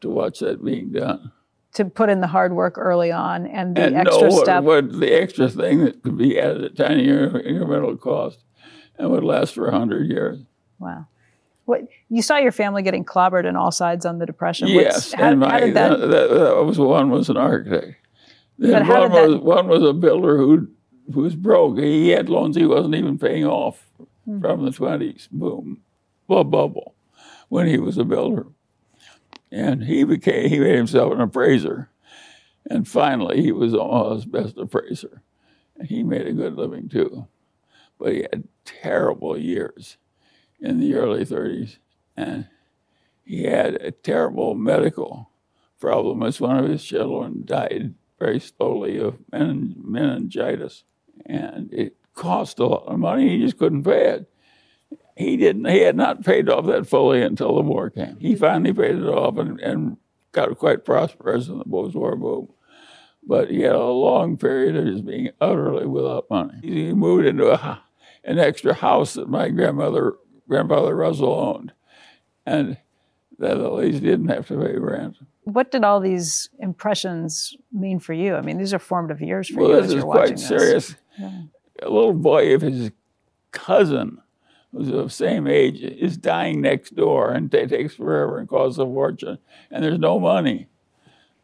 to 0.00 0.10
watch 0.10 0.40
that 0.40 0.64
being 0.64 0.92
done. 0.92 1.32
To 1.76 1.84
put 1.84 2.08
in 2.10 2.20
the 2.20 2.26
hard 2.26 2.52
work 2.54 2.76
early 2.78 3.10
on 3.12 3.46
and 3.46 3.76
the 3.76 3.84
and 3.86 3.96
extra 3.96 4.28
know 4.30 4.42
step. 4.42 4.62
What, 4.64 4.84
what 4.86 5.00
the 5.00 5.12
extra 5.12 5.48
thing 5.48 5.84
that 5.84 6.02
could 6.02 6.16
be 6.18 6.38
added 6.38 6.64
at 6.64 6.76
tiny 6.76 7.06
incremental 7.06 7.98
cost 8.00 8.38
and 8.98 9.10
would 9.10 9.24
last 9.24 9.54
for 9.54 9.64
100 9.64 10.08
years. 10.10 10.38
Wow. 10.78 11.06
What 11.66 11.82
you 12.08 12.22
saw 12.22 12.36
your 12.38 12.52
family 12.52 12.82
getting 12.82 13.04
clobbered 13.04 13.46
on 13.46 13.56
all 13.56 13.70
sides 13.72 14.06
on 14.06 14.18
the 14.18 14.26
depression. 14.26 14.68
Yes, 14.68 15.12
how, 15.12 15.24
and 15.24 15.40
my, 15.40 15.50
how 15.50 15.60
did 15.60 15.74
that, 15.74 15.98
that, 16.00 16.28
that 16.30 16.64
was 16.64 16.78
one 16.78 17.10
was 17.10 17.28
an 17.28 17.36
architect. 17.36 17.96
Then 18.58 18.72
But 18.72 18.82
how 18.84 19.00
one 19.00 19.10
did 19.10 19.16
that- 19.22 19.28
was 19.30 19.40
one 19.40 19.68
was 19.68 19.82
a 19.82 19.92
builder 19.92 20.36
who 20.38 20.68
who 21.12 21.20
was 21.22 21.34
broke. 21.36 21.78
He 21.78 22.08
had 22.08 22.28
loans 22.28 22.56
he 22.56 22.64
wasn't 22.66 22.94
even 22.94 23.18
paying 23.18 23.44
off 23.46 23.82
Hmm. 24.24 24.40
from 24.40 24.64
the 24.64 24.72
twenties. 24.72 25.28
Boom, 25.30 25.82
well, 26.26 26.42
bubble, 26.42 26.94
when 27.48 27.66
he 27.68 27.78
was 27.78 27.96
a 27.98 28.04
builder, 28.04 28.46
and 29.50 29.84
he 29.84 30.04
became 30.04 30.48
he 30.48 30.58
made 30.58 30.76
himself 30.76 31.12
an 31.12 31.20
appraiser, 31.20 31.90
and 32.68 32.86
finally 32.86 33.42
he 33.42 33.52
was 33.52 33.74
Omaha's 33.74 34.24
best 34.24 34.56
appraiser, 34.58 35.22
and 35.76 35.88
he 35.88 36.02
made 36.02 36.26
a 36.26 36.32
good 36.32 36.54
living 36.54 36.88
too, 36.88 37.26
but 37.98 38.12
he 38.12 38.26
had 38.30 38.48
terrible 38.64 39.38
years 39.38 39.96
in 40.60 40.80
the 40.80 40.94
early 40.94 41.24
30s, 41.24 41.78
and 42.16 42.48
he 43.24 43.44
had 43.44 43.74
a 43.74 43.90
terrible 43.90 44.54
medical 44.54 45.30
problem. 45.80 46.22
As 46.22 46.40
one 46.40 46.56
of 46.56 46.68
his 46.68 46.84
children 46.84 47.42
died 47.44 47.94
very 48.18 48.40
slowly 48.40 48.98
of 48.98 49.18
menin- 49.30 49.74
meningitis, 49.76 50.84
and 51.26 51.72
it 51.72 51.96
cost 52.14 52.58
a 52.58 52.66
lot 52.66 52.86
of 52.86 52.98
money. 52.98 53.28
He 53.28 53.44
just 53.44 53.58
couldn't 53.58 53.84
pay 53.84 54.08
it. 54.10 54.30
He 55.16 55.36
didn't. 55.38 55.64
He 55.64 55.80
had 55.80 55.96
not 55.96 56.24
paid 56.24 56.48
off 56.48 56.66
that 56.66 56.86
fully 56.86 57.22
until 57.22 57.54
the 57.56 57.62
war 57.62 57.88
came. 57.90 58.18
He 58.20 58.34
finally 58.36 58.72
paid 58.72 58.96
it 58.96 59.04
off 59.08 59.38
and, 59.38 59.58
and 59.60 59.96
got 60.32 60.56
quite 60.58 60.84
prosperous 60.84 61.48
in 61.48 61.58
the 61.58 61.64
post-war 61.64 62.16
boom. 62.16 62.48
But 63.26 63.50
he 63.50 63.62
had 63.62 63.74
a 63.74 63.82
long 63.84 64.36
period 64.36 64.76
of 64.76 64.84
just 64.86 65.06
being 65.06 65.30
utterly 65.40 65.86
without 65.86 66.26
money. 66.30 66.58
He 66.62 66.92
moved 66.92 67.26
into 67.26 67.50
a, 67.52 67.82
an 68.24 68.38
extra 68.38 68.74
house 68.74 69.14
that 69.14 69.28
my 69.28 69.48
grandmother, 69.48 70.14
grandfather 70.48 70.94
Russell 70.94 71.32
owned, 71.32 71.72
and 72.44 72.76
that 73.38 73.56
at 73.58 73.72
least 73.72 74.02
didn't 74.02 74.28
have 74.28 74.46
to 74.48 74.56
pay 74.58 74.76
rent. 74.78 75.16
what 75.44 75.70
did 75.70 75.82
all 75.82 75.98
these 76.00 76.50
impressions 76.60 77.56
mean 77.72 77.98
for 77.98 78.12
you? 78.12 78.34
I 78.36 78.42
mean, 78.42 78.58
these 78.58 78.72
are 78.74 78.78
formative 78.78 79.20
years 79.22 79.48
for 79.48 79.60
Well, 79.60 79.70
you 79.70 79.76
this 79.76 79.84
as 79.86 79.90
is 79.90 79.94
you're 79.96 80.06
watching 80.06 80.20
quite 80.22 80.36
this. 80.36 80.46
serious. 80.46 80.94
A 81.82 81.88
little 81.90 82.14
boy 82.14 82.54
of 82.54 82.60
his 82.62 82.90
cousin, 83.50 84.18
who's 84.76 84.88
of 84.88 85.04
the 85.04 85.10
same 85.10 85.46
age, 85.46 85.80
is 85.80 86.16
dying 86.16 86.60
next 86.60 86.94
door, 86.94 87.30
and 87.32 87.52
it 87.52 87.68
takes 87.68 87.94
forever 87.94 88.38
and 88.38 88.48
costs 88.48 88.78
a 88.78 88.84
fortune, 88.84 89.38
and 89.70 89.82
there's 89.82 89.98
no 89.98 90.20
money 90.20 90.68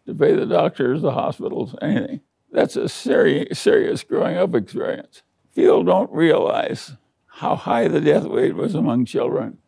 to 0.06 0.14
pay 0.14 0.34
the 0.34 0.46
doctors, 0.46 1.02
the 1.02 1.12
hospitals, 1.12 1.74
anything. 1.80 2.20
That's 2.50 2.76
a 2.76 2.88
serious, 2.88 3.58
serious 3.58 4.04
growing 4.04 4.36
up 4.36 4.54
experience. 4.54 5.22
People 5.54 5.84
don't 5.84 6.12
realize 6.12 6.92
how 7.26 7.56
high 7.56 7.88
the 7.88 8.00
death 8.00 8.24
rate 8.24 8.56
was 8.56 8.74
among 8.74 9.06
children 9.06 9.58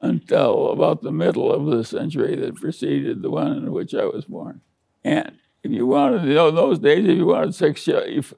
until 0.00 0.70
about 0.70 1.02
the 1.02 1.10
middle 1.10 1.52
of 1.52 1.66
the 1.66 1.84
century 1.84 2.36
that 2.36 2.54
preceded 2.54 3.22
the 3.22 3.30
one 3.30 3.52
in 3.52 3.72
which 3.72 3.94
I 3.94 4.04
was 4.04 4.26
born. 4.26 4.60
And 5.02 5.32
if 5.64 5.72
you 5.72 5.86
wanted, 5.86 6.24
you 6.24 6.34
know, 6.34 6.50
those 6.52 6.78
days, 6.78 7.08
if 7.08 7.16
you 7.16 7.26
wanted 7.26 7.54
six, 7.54 7.88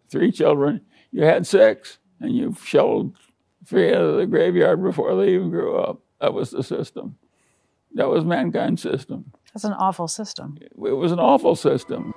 three 0.08 0.32
children, 0.32 0.80
you 1.12 1.24
had 1.24 1.46
six, 1.46 1.98
and 2.20 2.34
you 2.34 2.56
shoveled 2.64 3.16
three 3.70 3.94
out 3.94 4.02
of 4.02 4.16
the 4.16 4.26
graveyard 4.26 4.82
before 4.82 5.14
they 5.14 5.32
even 5.32 5.48
grew 5.48 5.76
up. 5.76 6.00
That 6.20 6.34
was 6.34 6.50
the 6.50 6.64
system. 6.64 7.16
That 7.94 8.08
was 8.08 8.24
mankind's 8.24 8.82
system. 8.82 9.32
That's 9.54 9.64
an 9.64 9.72
awful 9.72 10.08
system. 10.08 10.58
It 10.60 10.76
was 10.76 11.12
an 11.12 11.20
awful 11.20 11.54
system. 11.54 12.12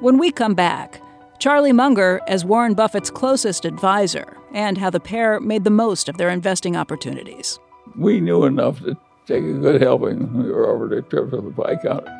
When 0.00 0.18
we 0.18 0.32
come 0.32 0.54
back, 0.54 1.00
Charlie 1.38 1.72
Munger 1.72 2.20
as 2.26 2.44
Warren 2.44 2.74
Buffett's 2.74 3.10
closest 3.10 3.64
advisor 3.64 4.36
and 4.52 4.76
how 4.76 4.90
the 4.90 5.00
pair 5.00 5.38
made 5.38 5.62
the 5.62 5.70
most 5.70 6.08
of 6.08 6.16
their 6.16 6.28
investing 6.28 6.76
opportunities. 6.76 7.58
We 7.96 8.20
knew 8.20 8.44
enough 8.44 8.80
to 8.80 8.96
take 9.26 9.44
a 9.44 9.52
good 9.52 9.80
helping 9.80 10.18
when 10.34 10.44
we 10.44 10.50
were 10.50 10.68
over 10.68 10.88
the 10.88 11.02
trip 11.02 11.30
to 11.30 11.40
the 11.40 11.50
pie 11.50 11.76
counter. 11.76 12.19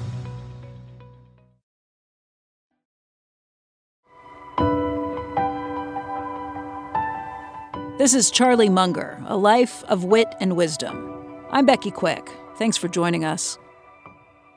This 8.01 8.15
is 8.15 8.31
Charlie 8.31 8.67
Munger, 8.67 9.23
A 9.27 9.37
Life 9.37 9.83
of 9.83 10.05
Wit 10.05 10.33
and 10.39 10.55
Wisdom. 10.55 11.13
I'm 11.51 11.67
Becky 11.67 11.91
Quick. 11.91 12.31
Thanks 12.55 12.75
for 12.75 12.87
joining 12.87 13.23
us. 13.23 13.59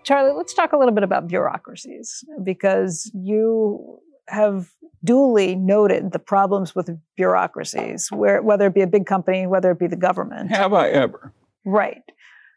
Charlie, 0.03 0.33
let's 0.33 0.55
talk 0.55 0.73
a 0.73 0.79
little 0.79 0.95
bit 0.95 1.05
about 1.05 1.29
bureaucracies 1.29 2.25
because 2.43 3.13
you 3.13 4.01
have 4.29 4.71
duly 5.05 5.57
noted 5.57 6.13
the 6.13 6.19
problems 6.19 6.75
with 6.75 6.89
bureaucracies, 7.17 8.09
where, 8.11 8.41
whether 8.41 8.69
it 8.69 8.75
be 8.75 8.81
a 8.81 8.87
big 8.87 9.05
company, 9.05 9.47
whether 9.47 9.71
it 9.73 9.79
be 9.79 9.89
the 9.89 9.95
government. 9.95 10.51
Have 10.51 10.73
I 10.73 10.89
ever? 10.89 11.31
Right. 11.67 12.03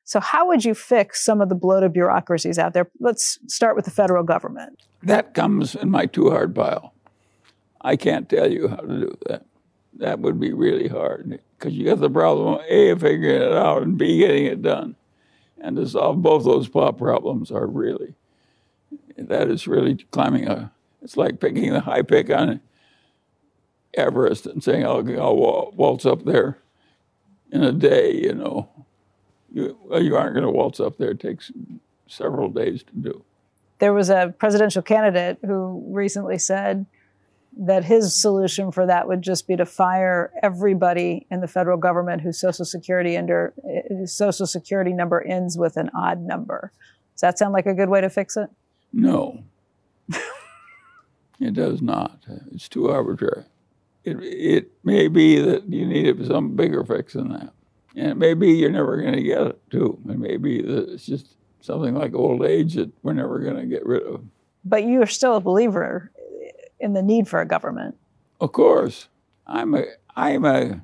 So, 0.06 0.22
how 0.22 0.48
would 0.48 0.64
you 0.64 0.74
fix 0.74 1.22
some 1.22 1.42
of 1.42 1.50
the 1.50 1.56
bloated 1.56 1.92
bureaucracies 1.92 2.58
out 2.58 2.72
there? 2.72 2.90
Let's 3.02 3.40
start 3.48 3.76
with 3.76 3.84
the 3.84 3.92
federal 3.92 4.24
government. 4.24 4.82
That 5.04 5.34
comes 5.34 5.76
in 5.76 5.92
my 5.92 6.06
too 6.06 6.30
hard 6.30 6.56
pile. 6.56 6.94
I 7.82 7.98
can't 7.98 8.30
tell 8.30 8.50
you 8.50 8.70
how 8.70 8.78
to 8.78 8.88
do 8.88 9.18
that. 9.28 9.47
That 9.98 10.20
would 10.20 10.40
be 10.40 10.54
really 10.54 10.88
hard 10.88 11.40
because 11.58 11.74
you 11.74 11.86
got 11.86 12.00
the 12.00 12.10
problem 12.10 12.56
of 12.56 12.62
A, 12.68 12.96
figuring 12.96 13.42
it 13.42 13.52
out, 13.52 13.82
and 13.82 13.98
B, 13.98 14.20
getting 14.20 14.46
it 14.46 14.62
done. 14.62 14.96
And 15.60 15.76
to 15.78 15.88
solve 15.88 16.22
both 16.22 16.44
those 16.44 16.68
problems 16.70 17.52
are 17.52 17.66
really, 17.66 18.14
that 19.18 19.50
is 19.50 19.68
really 19.68 19.96
climbing 20.12 20.48
a, 20.48 20.72
it's 21.02 21.18
like 21.18 21.40
picking 21.40 21.74
the 21.74 21.80
high 21.80 22.04
pick 22.04 22.30
on 22.30 22.62
Everest 23.96 24.46
and 24.46 24.64
saying, 24.64 24.86
I'll, 24.86 25.20
I'll 25.20 25.72
waltz 25.72 26.06
up 26.06 26.26
there 26.26 26.60
in 27.52 27.64
a 27.64 27.72
day, 27.72 28.14
you 28.14 28.36
know. 28.36 28.70
You, 29.52 29.78
well, 29.84 30.04
you 30.04 30.16
aren't 30.16 30.34
going 30.34 30.46
to 30.46 30.52
waltz 30.52 30.80
up 30.80 30.98
there. 30.98 31.12
It 31.12 31.20
takes 31.20 31.52
several 32.08 32.50
days 32.50 32.84
to 32.84 32.94
do. 32.94 33.24
There 33.80 33.94
was 33.94 34.10
a 34.10 34.34
presidential 34.38 34.82
candidate 34.82 35.40
who 35.44 35.84
recently 35.88 36.38
said 36.38 36.86
that 37.60 37.84
his 37.84 38.20
solution 38.20 38.72
for 38.72 38.86
that 38.86 39.08
would 39.08 39.22
just 39.22 39.48
be 39.48 39.56
to 39.56 39.66
fire 39.66 40.32
everybody 40.44 41.26
in 41.32 41.42
the 41.42 41.48
federal 41.48 41.78
government 41.78 42.22
whose 42.22 42.40
social 42.40 42.66
security 42.66 43.18
under 43.18 43.54
social 44.06 44.46
security 44.46 44.94
number 44.94 45.22
ends 45.22 45.58
with 45.58 45.78
an 45.78 45.90
odd 45.96 46.22
number. 46.22 46.72
Does 47.16 47.22
that 47.22 47.40
sound 47.40 47.54
like 47.54 47.66
a 47.66 47.74
good 47.74 47.90
way 47.90 48.02
to 48.02 48.10
fix 48.10 48.38
it? 48.38 48.50
No. 48.94 49.44
it 51.40 51.54
does 51.54 51.82
not. 51.82 52.20
It's 52.52 52.70
too 52.70 52.90
arbitrary. 52.90 53.46
It, 54.04 54.18
it 54.22 54.72
may 54.84 55.08
be 55.08 55.42
that 55.42 55.68
you 55.68 55.86
need 55.86 56.26
some 56.28 56.56
bigger 56.56 56.84
fix 56.84 57.14
than 57.14 57.30
that. 57.30 57.54
And 57.96 58.12
it 58.12 58.18
may 58.18 58.36
be 58.36 58.52
you're 58.52 58.70
never 58.70 59.02
going 59.02 59.16
to 59.16 59.24
get 59.24 59.42
it, 59.42 59.72
too. 59.72 60.00
It 60.08 60.20
may 60.20 60.38
be 60.38 60.62
that 60.62 60.90
it's 60.90 61.06
just 61.08 61.36
something 61.62 61.96
like 61.96 62.14
old 62.14 62.46
age 62.46 62.76
that 62.76 62.92
we're 63.02 63.14
never 63.14 63.40
going 63.40 63.58
to 63.58 63.66
get 63.66 63.86
rid 63.86 64.04
of. 64.04 64.22
But 64.64 64.84
you 64.84 65.02
are 65.02 65.08
still 65.08 65.36
a 65.36 65.42
believer 65.42 66.12
in 66.80 66.94
the 66.94 67.02
need 67.02 67.28
for 67.28 67.42
a 67.42 67.48
government. 67.48 67.98
Of 68.40 68.52
course. 68.52 69.08
I'm 69.46 69.74
a, 69.74 69.86
I'm 70.16 70.46
a, 70.46 70.82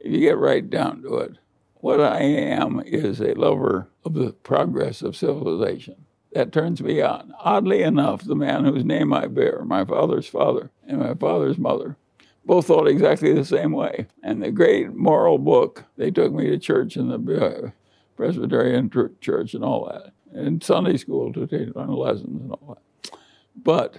if 0.00 0.12
you 0.12 0.20
get 0.20 0.38
right 0.38 0.68
down 0.68 1.02
to 1.02 1.16
it, 1.16 1.38
what 1.74 2.00
I 2.00 2.20
am 2.20 2.80
is 2.86 3.20
a 3.20 3.34
lover 3.34 3.88
of 4.04 4.14
the 4.14 4.32
progress 4.32 5.02
of 5.02 5.16
civilization. 5.16 6.06
That 6.32 6.52
turns 6.52 6.80
me 6.80 7.02
on. 7.02 7.34
Oddly 7.40 7.82
enough, 7.82 8.24
the 8.24 8.34
man 8.34 8.64
whose 8.64 8.84
name 8.84 9.12
I 9.12 9.26
bear, 9.26 9.64
my 9.64 9.84
father's 9.84 10.26
father 10.26 10.70
and 10.86 10.98
my 10.98 11.14
father's 11.14 11.58
mother, 11.58 11.96
both 12.44 12.66
thought 12.66 12.88
exactly 12.88 13.32
the 13.34 13.44
same 13.44 13.72
way. 13.72 14.06
And 14.22 14.42
the 14.42 14.50
great 14.50 14.94
moral 14.94 15.38
book, 15.38 15.84
they 15.96 16.10
took 16.10 16.32
me 16.32 16.48
to 16.48 16.58
church 16.58 16.96
in 16.96 17.08
the 17.08 17.44
uh, 17.44 17.70
Presbyterian 18.16 18.90
church 19.20 19.54
and 19.54 19.64
all 19.64 19.84
that, 19.86 20.12
and 20.32 20.62
Sunday 20.62 20.96
school 20.96 21.32
to 21.32 21.46
take 21.46 21.76
on 21.76 21.92
lessons 21.92 22.40
and 22.40 22.52
all 22.52 22.78
that. 22.78 23.18
But 23.54 23.98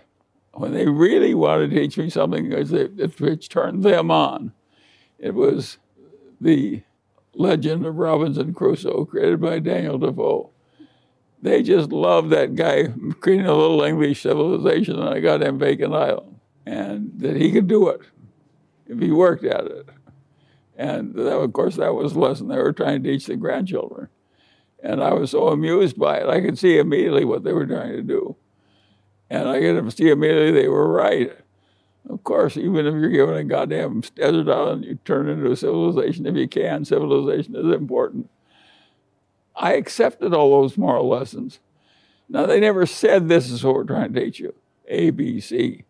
when 0.53 0.71
they 0.71 0.87
really 0.87 1.33
wanted 1.33 1.71
to 1.71 1.75
teach 1.75 1.97
me 1.97 2.09
something 2.09 2.49
which 2.49 3.49
turned 3.49 3.83
them 3.83 4.11
on, 4.11 4.53
it 5.17 5.33
was 5.33 5.77
the 6.39 6.83
legend 7.33 7.85
of 7.85 7.95
Robinson 7.97 8.53
Crusoe 8.53 9.05
created 9.05 9.41
by 9.41 9.59
Daniel 9.59 9.97
Defoe. 9.97 10.51
They 11.41 11.63
just 11.63 11.91
loved 11.91 12.29
that 12.29 12.55
guy 12.55 12.93
creating 13.19 13.47
a 13.47 13.55
little 13.55 13.81
English 13.81 14.21
civilization 14.21 14.99
on 14.99 15.13
a 15.13 15.21
goddamn 15.21 15.57
vacant 15.59 15.93
island, 15.93 16.39
and 16.65 17.11
that 17.17 17.35
he 17.35 17.51
could 17.51 17.67
do 17.67 17.89
it 17.89 18.01
if 18.87 18.99
he 18.99 19.11
worked 19.11 19.43
at 19.43 19.65
it. 19.65 19.89
And 20.77 21.13
that, 21.15 21.37
of 21.37 21.51
course, 21.53 21.75
that 21.77 21.95
was 21.95 22.13
the 22.13 22.19
lesson 22.19 22.47
they 22.47 22.57
were 22.57 22.73
trying 22.73 23.03
to 23.03 23.09
teach 23.09 23.25
the 23.25 23.35
grandchildren. 23.35 24.09
And 24.81 25.03
I 25.03 25.13
was 25.13 25.31
so 25.31 25.47
amused 25.47 25.97
by 25.97 26.17
it. 26.17 26.29
I 26.29 26.41
could 26.41 26.57
see 26.57 26.77
immediately 26.77 27.25
what 27.25 27.43
they 27.43 27.53
were 27.53 27.65
trying 27.65 27.93
to 27.93 28.01
do. 28.01 28.35
And 29.29 29.47
I 29.47 29.59
get 29.59 29.73
to 29.73 29.91
see 29.91 30.09
immediately 30.09 30.51
they 30.51 30.67
were 30.67 30.91
right. 30.91 31.31
Of 32.09 32.23
course, 32.23 32.57
even 32.57 32.85
if 32.85 32.93
you're 32.93 33.09
given 33.09 33.35
a 33.35 33.43
goddamn 33.43 34.01
desert 34.15 34.49
island, 34.49 34.85
you 34.85 34.99
turn 35.05 35.29
into 35.29 35.51
a 35.51 35.55
civilization 35.55 36.25
if 36.25 36.35
you 36.35 36.47
can. 36.47 36.83
Civilization 36.83 37.55
is 37.55 37.73
important. 37.73 38.29
I 39.55 39.73
accepted 39.73 40.33
all 40.33 40.61
those 40.61 40.77
moral 40.77 41.07
lessons. 41.07 41.59
Now, 42.27 42.45
they 42.45 42.59
never 42.59 42.85
said 42.85 43.27
this 43.27 43.49
is 43.49 43.63
what 43.63 43.75
we're 43.75 43.83
trying 43.83 44.13
to 44.13 44.19
teach 44.19 44.39
you 44.39 44.53
A, 44.87 45.11
B, 45.11 45.39
C. 45.39 45.83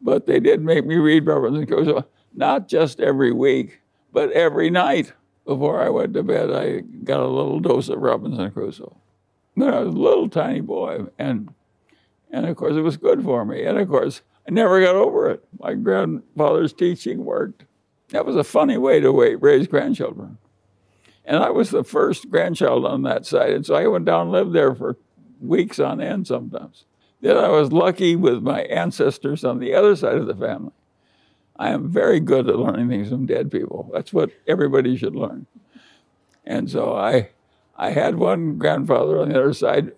But 0.00 0.26
they 0.26 0.40
did 0.40 0.62
make 0.62 0.86
me 0.86 0.96
read 0.96 1.26
Robinson 1.26 1.66
Crusoe, 1.66 2.06
not 2.34 2.68
just 2.68 3.00
every 3.00 3.32
week, 3.32 3.80
but 4.12 4.30
every 4.32 4.70
night 4.70 5.12
before 5.44 5.82
I 5.82 5.88
went 5.88 6.14
to 6.14 6.22
bed. 6.22 6.52
I 6.52 6.80
got 6.80 7.20
a 7.20 7.26
little 7.26 7.60
dose 7.60 7.88
of 7.88 7.98
Robinson 7.98 8.50
Crusoe. 8.50 8.96
When 9.54 9.72
I 9.72 9.80
was 9.80 9.94
a 9.94 9.98
little 9.98 10.28
tiny 10.28 10.60
boy, 10.60 11.06
and 11.18 11.54
and 12.30 12.46
of 12.46 12.56
course, 12.56 12.76
it 12.76 12.82
was 12.82 12.96
good 12.96 13.22
for 13.22 13.44
me. 13.44 13.64
And 13.64 13.78
of 13.78 13.88
course, 13.88 14.22
I 14.46 14.50
never 14.50 14.80
got 14.80 14.94
over 14.94 15.30
it. 15.30 15.44
My 15.58 15.74
grandfather's 15.74 16.72
teaching 16.72 17.24
worked. 17.24 17.64
That 18.10 18.26
was 18.26 18.36
a 18.36 18.44
funny 18.44 18.78
way 18.78 19.00
to 19.00 19.36
raise 19.38 19.66
grandchildren. 19.66 20.38
And 21.24 21.38
I 21.38 21.50
was 21.50 21.70
the 21.70 21.82
first 21.82 22.30
grandchild 22.30 22.86
on 22.86 23.02
that 23.02 23.26
side. 23.26 23.50
And 23.50 23.66
so 23.66 23.74
I 23.74 23.86
went 23.88 24.04
down 24.04 24.22
and 24.22 24.32
lived 24.32 24.52
there 24.52 24.74
for 24.74 24.96
weeks 25.40 25.80
on 25.80 26.00
end 26.00 26.26
sometimes. 26.26 26.84
Then 27.20 27.36
I 27.36 27.48
was 27.48 27.72
lucky 27.72 28.14
with 28.14 28.42
my 28.42 28.62
ancestors 28.62 29.44
on 29.44 29.58
the 29.58 29.74
other 29.74 29.96
side 29.96 30.16
of 30.16 30.26
the 30.26 30.34
family. 30.34 30.72
I 31.56 31.70
am 31.70 31.90
very 31.90 32.20
good 32.20 32.48
at 32.48 32.56
learning 32.56 32.88
things 32.88 33.08
from 33.08 33.26
dead 33.26 33.50
people. 33.50 33.90
That's 33.92 34.12
what 34.12 34.30
everybody 34.46 34.96
should 34.96 35.16
learn. 35.16 35.46
And 36.44 36.70
so 36.70 36.94
I, 36.94 37.30
I 37.76 37.90
had 37.90 38.16
one 38.16 38.58
grandfather 38.58 39.18
on 39.18 39.30
the 39.30 39.38
other 39.40 39.54
side 39.54 39.92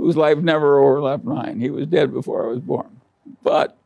whose 0.00 0.16
life 0.16 0.38
never 0.38 0.78
overlapped 0.78 1.24
mine. 1.24 1.60
He 1.60 1.70
was 1.70 1.86
dead 1.86 2.12
before 2.12 2.44
I 2.44 2.48
was 2.48 2.60
born. 2.60 3.00
But 3.42 3.76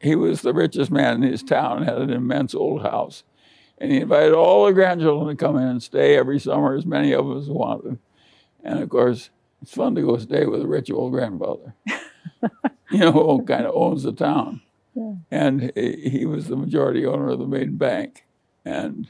he 0.00 0.16
was 0.16 0.42
the 0.42 0.52
richest 0.52 0.90
man 0.90 1.22
in 1.22 1.30
his 1.30 1.44
town, 1.44 1.84
had 1.84 1.98
an 1.98 2.10
immense 2.10 2.54
old 2.54 2.82
house. 2.82 3.22
And 3.78 3.92
he 3.92 3.98
invited 3.98 4.34
all 4.34 4.66
the 4.66 4.72
grandchildren 4.72 5.36
to 5.36 5.42
come 5.42 5.56
in 5.56 5.62
and 5.62 5.82
stay 5.82 6.16
every 6.16 6.40
summer, 6.40 6.74
as 6.74 6.84
many 6.84 7.12
of 7.12 7.30
us 7.30 7.46
wanted. 7.46 7.98
And 8.64 8.80
of 8.80 8.88
course, 8.88 9.30
it's 9.62 9.72
fun 9.72 9.94
to 9.94 10.02
go 10.02 10.18
stay 10.18 10.44
with 10.44 10.60
a 10.60 10.66
rich 10.66 10.90
old 10.90 11.12
grandfather, 11.12 11.74
you 12.90 12.98
know, 12.98 13.12
who 13.12 13.44
kind 13.44 13.64
of 13.64 13.74
owns 13.74 14.02
the 14.02 14.12
town. 14.12 14.62
Yeah. 14.94 15.14
And 15.30 15.72
he 15.76 16.26
was 16.26 16.48
the 16.48 16.56
majority 16.56 17.06
owner 17.06 17.28
of 17.28 17.38
the 17.38 17.46
main 17.46 17.76
bank. 17.76 18.24
And 18.64 19.08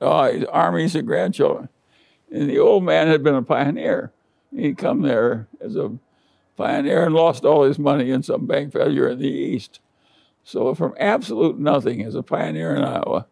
oh, 0.00 0.32
his 0.32 0.44
armies 0.44 0.94
of 0.94 1.06
grandchildren. 1.06 1.68
And 2.30 2.48
the 2.48 2.60
old 2.60 2.84
man 2.84 3.08
had 3.08 3.24
been 3.24 3.34
a 3.34 3.42
pioneer. 3.42 4.12
He'd 4.54 4.78
come 4.78 5.02
there 5.02 5.48
as 5.60 5.76
a 5.76 5.98
pioneer 6.56 7.04
and 7.04 7.14
lost 7.14 7.44
all 7.44 7.64
his 7.64 7.78
money 7.78 8.10
in 8.10 8.22
some 8.22 8.46
bank 8.46 8.72
failure 8.72 9.08
in 9.08 9.18
the 9.18 9.28
East. 9.28 9.80
So, 10.44 10.74
from 10.74 10.94
absolute 10.98 11.58
nothing 11.58 12.02
as 12.02 12.14
a 12.14 12.22
pioneer 12.22 12.74
in 12.74 12.82
Iowa, 12.82 13.26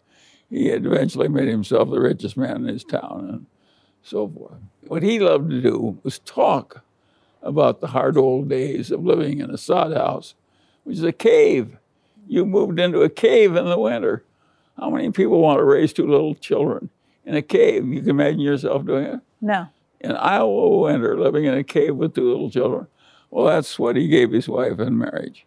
he 0.51 0.67
had 0.69 0.87
eventually 0.87 1.29
made 1.29 1.49
himself 1.49 1.91
the 1.91 2.01
richest 2.01 2.37
man 2.37 2.57
in 2.57 2.69
his 2.69 2.85
town 2.85 3.29
and 3.29 3.47
so 4.03 4.29
forth. 4.29 4.59
What 4.87 5.03
he 5.03 5.19
loved 5.19 5.51
to 5.51 5.61
do 5.61 5.99
was 6.03 6.19
talk 6.21 6.85
about 7.43 7.81
the 7.81 7.89
hard 7.89 8.17
old 8.17 8.49
days 8.49 8.91
of 8.91 9.05
living 9.05 9.41
in 9.41 9.51
a 9.51 9.59
sod 9.59 9.97
house, 9.97 10.35
which 10.85 10.99
is 10.99 11.03
a 11.03 11.13
cave. 11.13 11.79
You 12.29 12.45
moved 12.45 12.79
into 12.79 13.03
a 13.03 13.09
cave 13.09 13.57
in 13.57 13.67
the 13.67 13.79
winter. 13.79 14.25
How 14.77 14.91
many 14.91 15.11
people 15.11 15.41
want 15.41 15.59
to 15.59 15.65
raise 15.65 15.93
two 15.93 16.07
little 16.07 16.35
children 16.35 16.91
in 17.25 17.35
a 17.35 17.43
cave? 17.43 17.87
You 17.87 18.01
can 18.01 18.11
imagine 18.11 18.41
yourself 18.41 18.85
doing 18.85 19.07
it? 19.07 19.21
No 19.41 19.69
in 20.01 20.13
Iowa 20.13 20.79
winter 20.79 21.19
living 21.19 21.45
in 21.45 21.55
a 21.55 21.65
cave 21.65 21.97
with 21.97 22.15
two 22.15 22.29
little 22.29 22.51
children. 22.51 22.87
Well, 23.31 23.47
that's 23.47 23.79
what 23.79 23.97
he 23.97 24.09
gave 24.09 24.33
his 24.33 24.49
wife 24.49 24.79
in 24.79 24.97
marriage. 24.97 25.47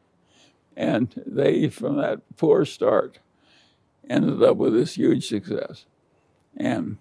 And 0.75 1.13
they, 1.25 1.69
from 1.69 1.97
that 1.97 2.21
poor 2.37 2.65
start, 2.65 3.19
ended 4.09 4.41
up 4.43 4.57
with 4.57 4.73
this 4.73 4.95
huge 4.95 5.27
success. 5.27 5.85
And 6.57 6.97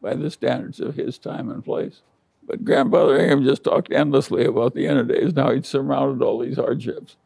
by 0.00 0.14
the 0.14 0.30
standards 0.30 0.80
of 0.80 0.94
his 0.94 1.18
time 1.18 1.50
and 1.50 1.64
place. 1.64 2.02
But 2.46 2.64
Grandfather 2.64 3.18
Ingham 3.18 3.44
just 3.44 3.64
talked 3.64 3.92
endlessly 3.92 4.44
about 4.44 4.74
the 4.74 4.86
of 4.86 5.08
days, 5.08 5.32
how 5.34 5.52
he'd 5.52 5.66
surmounted 5.66 6.22
all 6.22 6.38
these 6.38 6.56
hardships. 6.56 7.16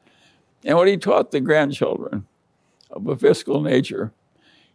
And 0.65 0.77
what 0.77 0.89
he 0.89 0.97
taught 0.97 1.31
the 1.31 1.41
grandchildren 1.41 2.27
of 2.91 3.07
a 3.07 3.17
fiscal 3.17 3.61
nature, 3.61 4.13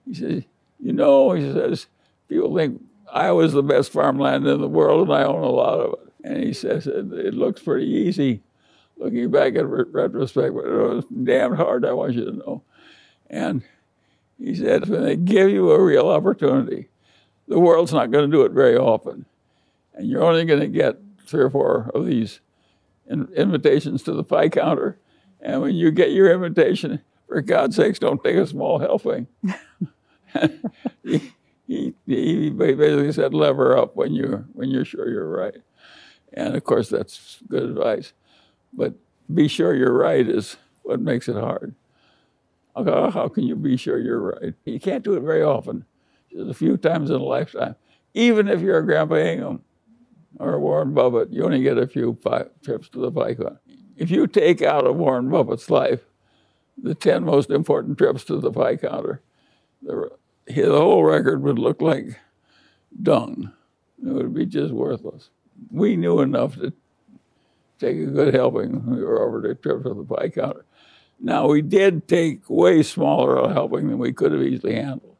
he 0.05 0.13
says, 0.13 0.43
you 0.79 0.93
know, 0.93 1.31
he 1.31 1.51
says, 1.51 1.87
people 2.27 2.55
think 2.55 2.81
Iowa's 3.15 3.53
the 3.53 3.63
best 3.63 3.91
farmland 3.91 4.45
in 4.45 4.59
the 4.59 4.67
world, 4.67 5.07
and 5.07 5.17
I 5.17 5.23
own 5.23 5.41
a 5.41 5.49
lot 5.49 5.79
of 5.79 5.93
it. 5.93 6.13
And 6.23 6.43
he 6.43 6.53
says 6.53 6.85
it, 6.85 7.11
it 7.13 7.33
looks 7.33 7.61
pretty 7.61 7.87
easy, 7.87 8.43
looking 8.97 9.31
back 9.31 9.55
at 9.55 9.67
re- 9.67 9.85
retrospect, 9.89 10.53
but 10.53 10.65
it 10.65 10.71
was 10.71 11.05
damn 11.23 11.55
hard. 11.55 11.85
I 11.85 11.93
want 11.93 12.13
you 12.13 12.25
to 12.25 12.31
know. 12.31 12.63
And 13.29 13.63
he 14.37 14.53
said, 14.53 14.89
when 14.89 15.03
they 15.03 15.15
give 15.15 15.49
you 15.49 15.71
a 15.71 15.81
real 15.81 16.09
opportunity, 16.09 16.89
the 17.47 17.59
world's 17.59 17.93
not 17.93 18.11
going 18.11 18.29
to 18.29 18.37
do 18.37 18.43
it 18.43 18.51
very 18.51 18.75
often, 18.75 19.25
and 19.93 20.09
you're 20.09 20.23
only 20.23 20.45
going 20.45 20.59
to 20.59 20.67
get 20.67 20.97
three 21.25 21.43
or 21.43 21.49
four 21.49 21.91
of 21.95 22.05
these 22.05 22.41
in- 23.07 23.31
invitations 23.35 24.03
to 24.03 24.11
the 24.11 24.23
pie 24.23 24.49
counter. 24.49 24.99
And 25.39 25.61
when 25.61 25.75
you 25.75 25.91
get 25.91 26.11
your 26.11 26.31
invitation, 26.31 27.01
for 27.27 27.41
God's 27.41 27.75
sakes, 27.75 27.99
don't 27.99 28.23
take 28.23 28.35
a 28.35 28.47
small 28.47 28.79
helping. 28.79 29.27
he, 31.03 31.33
he 31.67 31.93
basically 32.49 33.11
said 33.11 33.33
lever 33.33 33.77
up 33.77 33.95
when 33.95 34.13
you're 34.13 34.45
when 34.53 34.69
you're 34.69 34.85
sure 34.85 35.09
you're 35.09 35.29
right 35.29 35.55
and 36.33 36.55
of 36.55 36.63
course 36.63 36.89
that's 36.89 37.39
good 37.47 37.63
advice 37.63 38.13
but 38.73 38.93
be 39.33 39.47
sure 39.47 39.73
you're 39.73 39.93
right 39.93 40.27
is 40.27 40.57
what 40.83 41.01
makes 41.01 41.27
it 41.27 41.35
hard 41.35 41.73
How, 42.75 42.83
oh, 42.85 43.09
how 43.09 43.27
can 43.27 43.45
you 43.45 43.55
be 43.55 43.77
sure 43.77 43.97
you're 43.97 44.19
right? 44.19 44.53
You 44.65 44.79
can't 44.79 45.03
do 45.03 45.15
it 45.15 45.21
very 45.21 45.41
often, 45.43 45.85
just 46.31 46.49
a 46.49 46.53
few 46.53 46.77
times 46.77 47.09
in 47.09 47.15
a 47.15 47.23
lifetime. 47.23 47.75
Even 48.13 48.47
if 48.47 48.61
you're 48.61 48.77
a 48.77 48.85
Grandpa 48.85 49.15
Ingham 49.15 49.61
or 50.39 50.59
Warren 50.59 50.93
Buffett, 50.93 51.31
you 51.31 51.43
only 51.43 51.63
get 51.63 51.77
a 51.77 51.87
few 51.87 52.17
trips 52.63 52.89
to 52.89 52.99
the 52.99 53.11
pie 53.11 53.33
counter. 53.33 53.59
If 53.97 54.11
you 54.11 54.27
take 54.27 54.61
out 54.61 54.85
of 54.85 54.97
Warren 54.97 55.29
Buffett's 55.29 55.69
life 55.69 56.01
the 56.77 56.93
10 56.93 57.23
most 57.23 57.49
important 57.49 57.97
trips 57.97 58.25
to 58.25 58.37
the 58.37 58.51
pie 58.51 58.75
counter, 58.75 59.21
the, 59.81 60.11
the 60.47 60.71
whole 60.71 61.03
record 61.03 61.41
would 61.43 61.59
look 61.59 61.81
like 61.81 62.19
dung. 63.01 63.51
It 64.05 64.11
would 64.11 64.33
be 64.33 64.45
just 64.45 64.73
worthless. 64.73 65.29
We 65.71 65.95
knew 65.95 66.19
enough 66.21 66.55
to 66.55 66.73
take 67.79 67.97
a 67.97 68.05
good 68.05 68.33
helping 68.33 68.85
when 68.85 68.97
we 68.97 69.03
were 69.03 69.21
over 69.21 69.41
the 69.41 69.55
trip 69.55 69.83
to 69.83 69.93
the 69.93 70.03
pie 70.03 70.29
counter. 70.29 70.65
Now, 71.19 71.47
we 71.47 71.61
did 71.61 72.07
take 72.07 72.49
way 72.49 72.83
smaller 72.83 73.37
a 73.37 73.53
helping 73.53 73.87
than 73.87 73.97
we 73.97 74.13
could 74.13 74.31
have 74.33 74.41
easily 74.41 74.75
handled. 74.75 75.15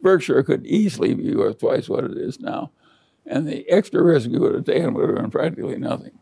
Berkshire 0.00 0.42
could 0.42 0.66
easily 0.66 1.14
be 1.14 1.36
worth 1.36 1.58
twice 1.58 1.88
what 1.88 2.04
it 2.04 2.16
is 2.16 2.40
now, 2.40 2.70
and 3.26 3.46
the 3.46 3.68
extra 3.68 4.02
risk 4.02 4.30
we 4.30 4.38
would 4.38 4.54
have 4.54 4.64
taken 4.64 4.94
would 4.94 5.10
have 5.10 5.18
been 5.18 5.30
practically 5.30 5.76
nothing. 5.76 6.18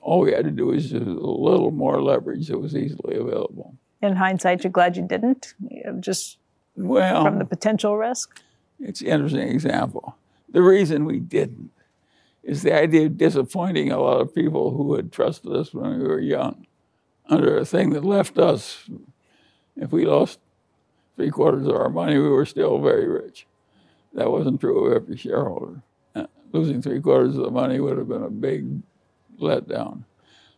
All 0.00 0.20
we 0.20 0.32
had 0.32 0.44
to 0.44 0.52
do 0.52 0.66
was 0.66 0.92
a 0.92 0.98
little 1.00 1.72
more 1.72 2.00
leverage 2.00 2.46
that 2.46 2.58
was 2.58 2.76
easily 2.76 3.16
available. 3.16 3.74
In 4.00 4.14
hindsight, 4.14 4.62
you're 4.62 4.70
glad 4.70 4.96
you 4.96 5.02
didn't, 5.02 5.54
just 5.98 6.37
well, 6.86 7.24
from 7.24 7.38
the 7.38 7.44
potential 7.44 7.96
risk? 7.96 8.42
It's 8.80 9.00
an 9.00 9.08
interesting 9.08 9.48
example. 9.48 10.16
The 10.50 10.62
reason 10.62 11.04
we 11.04 11.18
didn't 11.18 11.70
is 12.42 12.62
the 12.62 12.74
idea 12.74 13.06
of 13.06 13.18
disappointing 13.18 13.90
a 13.90 13.98
lot 13.98 14.20
of 14.20 14.34
people 14.34 14.70
who 14.70 14.94
had 14.94 15.12
trusted 15.12 15.52
us 15.52 15.74
when 15.74 15.98
we 15.98 16.04
were 16.04 16.20
young 16.20 16.66
under 17.28 17.58
a 17.58 17.64
thing 17.64 17.90
that 17.90 18.04
left 18.04 18.38
us, 18.38 18.88
if 19.76 19.92
we 19.92 20.04
lost 20.04 20.38
three 21.16 21.30
quarters 21.30 21.66
of 21.66 21.74
our 21.74 21.90
money, 21.90 22.18
we 22.18 22.28
were 22.28 22.46
still 22.46 22.80
very 22.80 23.06
rich. 23.06 23.46
That 24.14 24.30
wasn't 24.30 24.60
true 24.60 24.86
of 24.86 25.02
every 25.02 25.16
shareholder. 25.16 25.82
Uh, 26.14 26.26
losing 26.52 26.80
three 26.80 27.00
quarters 27.00 27.36
of 27.36 27.44
the 27.44 27.50
money 27.50 27.80
would 27.80 27.98
have 27.98 28.08
been 28.08 28.22
a 28.22 28.30
big 28.30 28.82
letdown. 29.40 30.04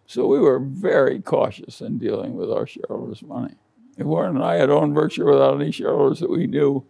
So 0.06 0.26
we 0.26 0.38
were 0.38 0.58
very 0.58 1.20
cautious 1.20 1.80
in 1.80 1.98
dealing 1.98 2.34
with 2.34 2.50
our 2.50 2.66
shareholders' 2.66 3.22
money. 3.22 3.54
If 3.96 4.06
Warren 4.06 4.36
and 4.36 4.44
I 4.44 4.56
had 4.56 4.70
owned 4.70 4.94
Berkshire 4.94 5.26
without 5.26 5.60
any 5.60 5.70
shareholders 5.70 6.20
that 6.20 6.30
we 6.30 6.46
knew, 6.46 6.86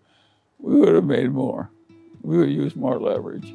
we 0.59 0.79
would 0.79 0.95
have 0.95 1.05
made 1.05 1.33
more. 1.33 1.71
We 2.23 2.39
would 2.39 2.51
use 2.51 2.77
more 2.77 3.01
leverage. 3.01 3.55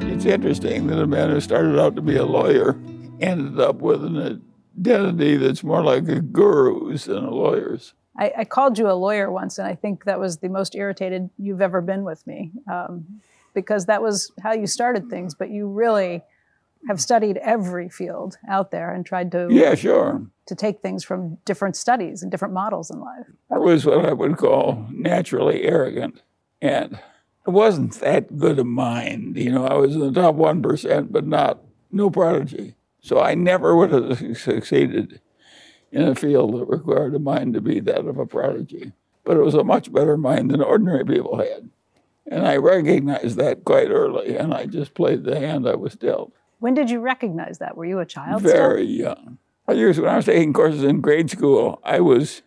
It's 0.00 0.24
interesting 0.24 0.86
that 0.86 1.00
a 1.00 1.06
man 1.06 1.30
who 1.30 1.40
started 1.40 1.80
out 1.80 1.96
to 1.96 2.02
be 2.02 2.16
a 2.16 2.24
lawyer 2.24 2.78
ended 3.20 3.60
up 3.60 3.76
with 3.76 4.04
an 4.04 4.42
identity 4.78 5.36
that's 5.36 5.64
more 5.64 5.82
like 5.82 6.08
a 6.08 6.20
guru's 6.20 7.04
than 7.04 7.24
a 7.24 7.30
lawyer's. 7.30 7.94
I, 8.16 8.32
I, 8.38 8.44
called 8.44 8.78
you 8.78 8.90
a 8.90 8.92
lawyer 8.92 9.30
once, 9.30 9.58
and 9.58 9.66
I 9.66 9.74
think 9.74 10.04
that 10.04 10.20
was 10.20 10.38
the 10.38 10.48
most 10.48 10.74
irritated 10.74 11.30
you've 11.38 11.62
ever 11.62 11.80
been 11.80 12.04
with 12.04 12.26
me 12.26 12.52
um, 12.70 13.06
because 13.54 13.86
that 13.86 14.02
was 14.02 14.30
how 14.42 14.52
you 14.52 14.66
started 14.66 15.08
things. 15.08 15.34
But 15.34 15.50
you 15.50 15.66
really 15.66 16.22
have 16.88 17.00
studied 17.00 17.36
every 17.38 17.88
field 17.88 18.38
out 18.48 18.70
there 18.70 18.92
and 18.92 19.06
tried 19.06 19.30
to 19.32 19.48
yeah, 19.50 19.74
sure, 19.74 20.26
to 20.46 20.54
take 20.54 20.80
things 20.80 21.04
from 21.04 21.38
different 21.44 21.76
studies 21.76 22.22
and 22.22 22.30
different 22.30 22.54
models 22.54 22.90
in 22.90 23.00
life. 23.00 23.26
I 23.50 23.58
was 23.58 23.86
what 23.86 24.04
I 24.04 24.12
would 24.12 24.36
call 24.36 24.86
naturally 24.90 25.62
arrogant, 25.62 26.22
and 26.60 26.98
it 27.46 27.50
wasn't 27.50 27.94
that 28.00 28.36
good 28.36 28.58
a 28.58 28.64
mind. 28.64 29.36
You 29.36 29.52
know, 29.52 29.66
I 29.66 29.74
was 29.74 29.94
in 29.94 30.00
the 30.00 30.12
top 30.12 30.34
one 30.34 30.62
percent, 30.62 31.12
but 31.12 31.26
not 31.26 31.60
no 31.90 32.10
prodigy. 32.10 32.74
So 33.00 33.20
I 33.20 33.34
never 33.34 33.76
would 33.76 33.90
have 33.90 34.18
succeeded 34.38 35.20
in 35.90 36.02
a 36.02 36.14
field 36.14 36.54
that 36.54 36.66
required 36.66 37.14
a 37.14 37.18
mind 37.18 37.54
to 37.54 37.60
be 37.60 37.80
that 37.80 38.06
of 38.06 38.18
a 38.18 38.26
prodigy. 38.26 38.92
But 39.24 39.36
it 39.36 39.42
was 39.42 39.54
a 39.54 39.62
much 39.62 39.92
better 39.92 40.16
mind 40.16 40.50
than 40.50 40.62
ordinary 40.62 41.04
people 41.04 41.38
had. 41.38 41.70
And 42.26 42.46
I 42.46 42.56
recognized 42.56 43.36
that 43.36 43.64
quite 43.64 43.90
early, 43.90 44.36
and 44.36 44.54
I 44.54 44.66
just 44.66 44.94
played 44.94 45.24
the 45.24 45.38
hand 45.38 45.68
I 45.68 45.74
was 45.74 45.94
dealt. 45.94 46.32
When 46.62 46.74
did 46.74 46.90
you 46.90 47.00
recognize 47.00 47.58
that? 47.58 47.76
Were 47.76 47.84
you 47.84 47.98
a 47.98 48.06
child? 48.06 48.40
Very 48.42 48.84
still? 48.84 49.06
young. 49.06 49.38
I 49.66 49.72
used, 49.72 49.98
when 49.98 50.08
I 50.08 50.14
was 50.14 50.26
taking 50.26 50.52
courses 50.52 50.84
in 50.84 51.00
grade 51.00 51.28
school, 51.28 51.80
I 51.82 51.98
was 51.98 52.42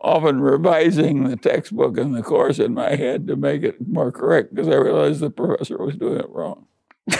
often 0.00 0.40
revising 0.40 1.22
the 1.22 1.36
textbook 1.36 1.96
and 1.96 2.12
the 2.12 2.24
course 2.24 2.58
in 2.58 2.74
my 2.74 2.96
head 2.96 3.28
to 3.28 3.36
make 3.36 3.62
it 3.62 3.86
more 3.86 4.10
correct 4.10 4.52
because 4.52 4.68
I 4.68 4.74
realized 4.74 5.20
the 5.20 5.30
professor 5.30 5.78
was 5.78 5.94
doing 5.94 6.18
it 6.18 6.28
wrong 6.28 6.66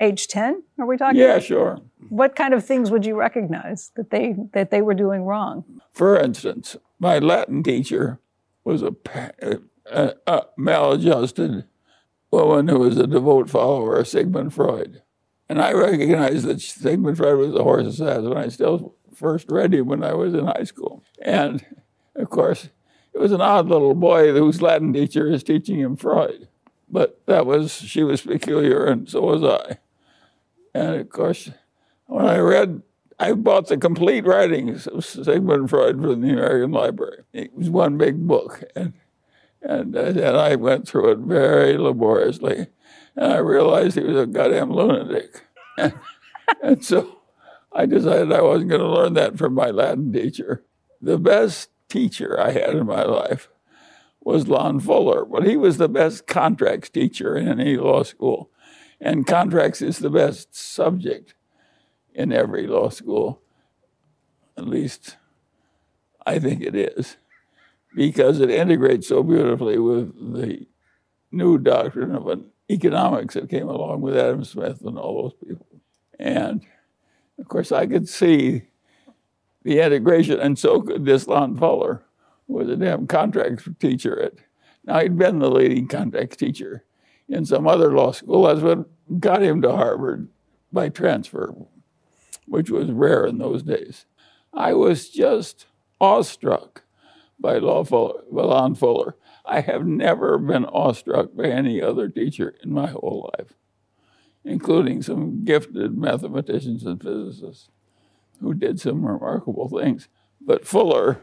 age 0.00 0.26
10 0.28 0.62
are 0.78 0.86
we 0.86 0.96
talking 0.96 1.20
yeah 1.20 1.38
sure 1.38 1.78
what 2.08 2.34
kind 2.34 2.54
of 2.54 2.64
things 2.64 2.90
would 2.90 3.04
you 3.04 3.14
recognize 3.14 3.92
that 3.94 4.10
they 4.10 4.34
that 4.52 4.70
they 4.70 4.80
were 4.80 4.94
doing 4.94 5.22
wrong 5.22 5.64
for 5.92 6.18
instance 6.18 6.76
my 6.98 7.18
latin 7.18 7.62
teacher 7.62 8.18
was 8.64 8.82
a, 8.82 8.94
a, 9.14 9.30
a 9.42 9.52
uh, 9.52 9.58
uh, 9.92 10.12
uh, 10.26 10.40
maladjusted 10.56 11.66
woman 12.32 12.68
who 12.68 12.78
was 12.78 12.96
a 12.96 13.06
devout 13.06 13.48
follower 13.48 13.96
of 13.96 14.08
sigmund 14.08 14.52
freud 14.54 15.02
and 15.48 15.60
i 15.60 15.72
recognized 15.72 16.46
that 16.46 16.60
sigmund 16.60 17.16
freud 17.16 17.38
was 17.38 17.54
a 17.54 17.62
horse's 17.62 18.00
ass 18.00 18.22
when 18.22 18.38
i 18.38 18.48
still 18.48 18.94
first 19.14 19.50
read 19.50 19.74
him 19.74 19.86
when 19.86 20.02
i 20.02 20.14
was 20.14 20.34
in 20.34 20.46
high 20.46 20.64
school. 20.64 21.02
And 21.20 21.64
of 22.16 22.30
course 22.30 22.70
it 23.12 23.18
was 23.18 23.32
an 23.32 23.40
odd 23.40 23.68
little 23.68 23.94
boy 23.94 24.32
whose 24.32 24.62
latin 24.62 24.92
teacher 24.92 25.28
is 25.28 25.42
teaching 25.42 25.78
him 25.78 25.96
freud. 25.96 26.48
But 26.88 27.20
that 27.26 27.46
was 27.46 27.72
she 27.72 28.02
was 28.02 28.22
peculiar 28.22 28.84
and 28.86 29.08
so 29.08 29.20
was 29.20 29.44
i. 29.44 29.78
And 30.74 30.96
of 30.96 31.10
course, 31.10 31.50
when 32.06 32.26
I 32.26 32.38
read, 32.38 32.82
I 33.18 33.32
bought 33.32 33.68
the 33.68 33.76
complete 33.76 34.26
writings 34.26 34.86
of 34.86 35.04
Sigmund 35.04 35.70
Freud 35.70 36.00
from 36.00 36.22
the 36.22 36.30
American 36.30 36.72
Library. 36.72 37.24
It 37.32 37.54
was 37.54 37.68
one 37.68 37.98
big 37.98 38.26
book, 38.26 38.64
and 38.74 38.94
and, 39.62 39.94
and 39.94 40.36
I 40.36 40.56
went 40.56 40.88
through 40.88 41.12
it 41.12 41.18
very 41.18 41.76
laboriously, 41.76 42.66
and 43.16 43.32
I 43.32 43.38
realized 43.38 43.96
he 43.96 44.04
was 44.04 44.16
a 44.16 44.26
goddamn 44.26 44.72
lunatic, 44.72 45.42
and 46.62 46.84
so 46.84 47.18
I 47.72 47.86
decided 47.86 48.32
I 48.32 48.42
wasn't 48.42 48.70
going 48.70 48.80
to 48.80 48.88
learn 48.88 49.14
that 49.14 49.38
from 49.38 49.54
my 49.54 49.70
Latin 49.70 50.12
teacher. 50.12 50.64
The 51.00 51.18
best 51.18 51.70
teacher 51.88 52.38
I 52.38 52.52
had 52.52 52.70
in 52.70 52.86
my 52.86 53.04
life 53.04 53.48
was 54.20 54.48
Lon 54.48 54.80
Fuller, 54.80 55.24
but 55.24 55.46
he 55.46 55.56
was 55.56 55.78
the 55.78 55.88
best 55.88 56.26
contracts 56.26 56.88
teacher 56.88 57.36
in 57.36 57.48
any 57.48 57.76
law 57.76 58.02
school. 58.02 58.50
And 59.00 59.26
contracts 59.26 59.82
is 59.82 59.98
the 59.98 60.10
best 60.10 60.54
subject 60.54 61.34
in 62.14 62.32
every 62.32 62.66
law 62.66 62.88
school. 62.88 63.40
At 64.56 64.68
least 64.68 65.16
I 66.24 66.38
think 66.38 66.62
it 66.62 66.74
is, 66.74 67.16
because 67.94 68.40
it 68.40 68.50
integrates 68.50 69.08
so 69.08 69.22
beautifully 69.22 69.78
with 69.78 70.34
the 70.34 70.66
new 71.30 71.58
doctrine 71.58 72.14
of 72.14 72.42
economics 72.70 73.34
that 73.34 73.50
came 73.50 73.68
along 73.68 74.00
with 74.00 74.16
Adam 74.16 74.44
Smith 74.44 74.80
and 74.82 74.98
all 74.98 75.22
those 75.22 75.48
people. 75.48 75.66
And 76.18 76.64
of 77.38 77.48
course, 77.48 77.72
I 77.72 77.86
could 77.86 78.08
see 78.08 78.62
the 79.62 79.80
integration, 79.80 80.40
and 80.40 80.58
so 80.58 80.80
could 80.80 81.04
this 81.04 81.26
Lon 81.26 81.56
Fuller, 81.56 82.02
who 82.46 82.54
was 82.54 82.68
a 82.68 82.76
damn 82.76 83.06
contract 83.06 83.68
teacher 83.80 84.20
at. 84.20 84.34
Now 84.84 85.00
he'd 85.00 85.16
been 85.16 85.38
the 85.38 85.50
leading 85.50 85.86
contract 85.86 86.38
teacher 86.38 86.84
in 87.28 87.44
some 87.44 87.68
other 87.68 87.92
law 87.92 88.12
school. 88.12 88.42
That's 88.42 88.60
what 88.60 88.86
got 89.20 89.42
him 89.42 89.62
to 89.62 89.72
Harvard 89.72 90.28
by 90.72 90.88
transfer, 90.88 91.54
which 92.46 92.70
was 92.70 92.90
rare 92.90 93.26
in 93.26 93.38
those 93.38 93.62
days. 93.62 94.06
I 94.52 94.74
was 94.74 95.08
just 95.08 95.66
awestruck 96.00 96.82
by 97.42 97.58
Lon 97.58 98.74
Fuller. 98.74 99.16
I 99.44 99.60
have 99.60 99.84
never 99.84 100.38
been 100.38 100.64
awestruck 100.64 101.34
by 101.34 101.46
any 101.46 101.82
other 101.82 102.08
teacher 102.08 102.54
in 102.62 102.72
my 102.72 102.86
whole 102.86 103.30
life, 103.36 103.54
including 104.44 105.02
some 105.02 105.44
gifted 105.44 105.98
mathematicians 105.98 106.86
and 106.86 107.02
physicists 107.02 107.68
who 108.40 108.54
did 108.54 108.80
some 108.80 109.04
remarkable 109.04 109.68
things. 109.68 110.08
But 110.40 110.66
Fuller 110.66 111.20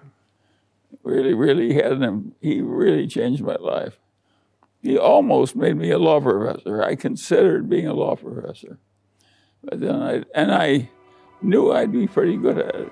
really, 1.04 1.34
really 1.34 1.74
had 1.74 2.02
him, 2.02 2.36
he 2.42 2.62
really 2.62 3.08
changed 3.08 3.42
my 3.42 3.56
life. 3.56 4.00
He 4.82 4.98
almost 4.98 5.56
made 5.56 5.78
me 5.78 5.92
a 5.92 5.98
law 5.98 6.22
professor. 6.22 6.84
I 6.84 6.96
considered 6.96 7.70
being 7.70 7.88
a 7.88 7.94
law 7.94 8.16
professor. 8.16 8.80
But 9.64 9.82
then 9.82 9.96
I, 10.02 10.24
and 10.34 10.54
I 10.54 10.90
knew 11.42 11.72
I'd 11.72 11.92
be 11.92 12.08
pretty 12.08 12.38
good 12.38 12.58
at 12.58 12.76
it. 12.76 12.92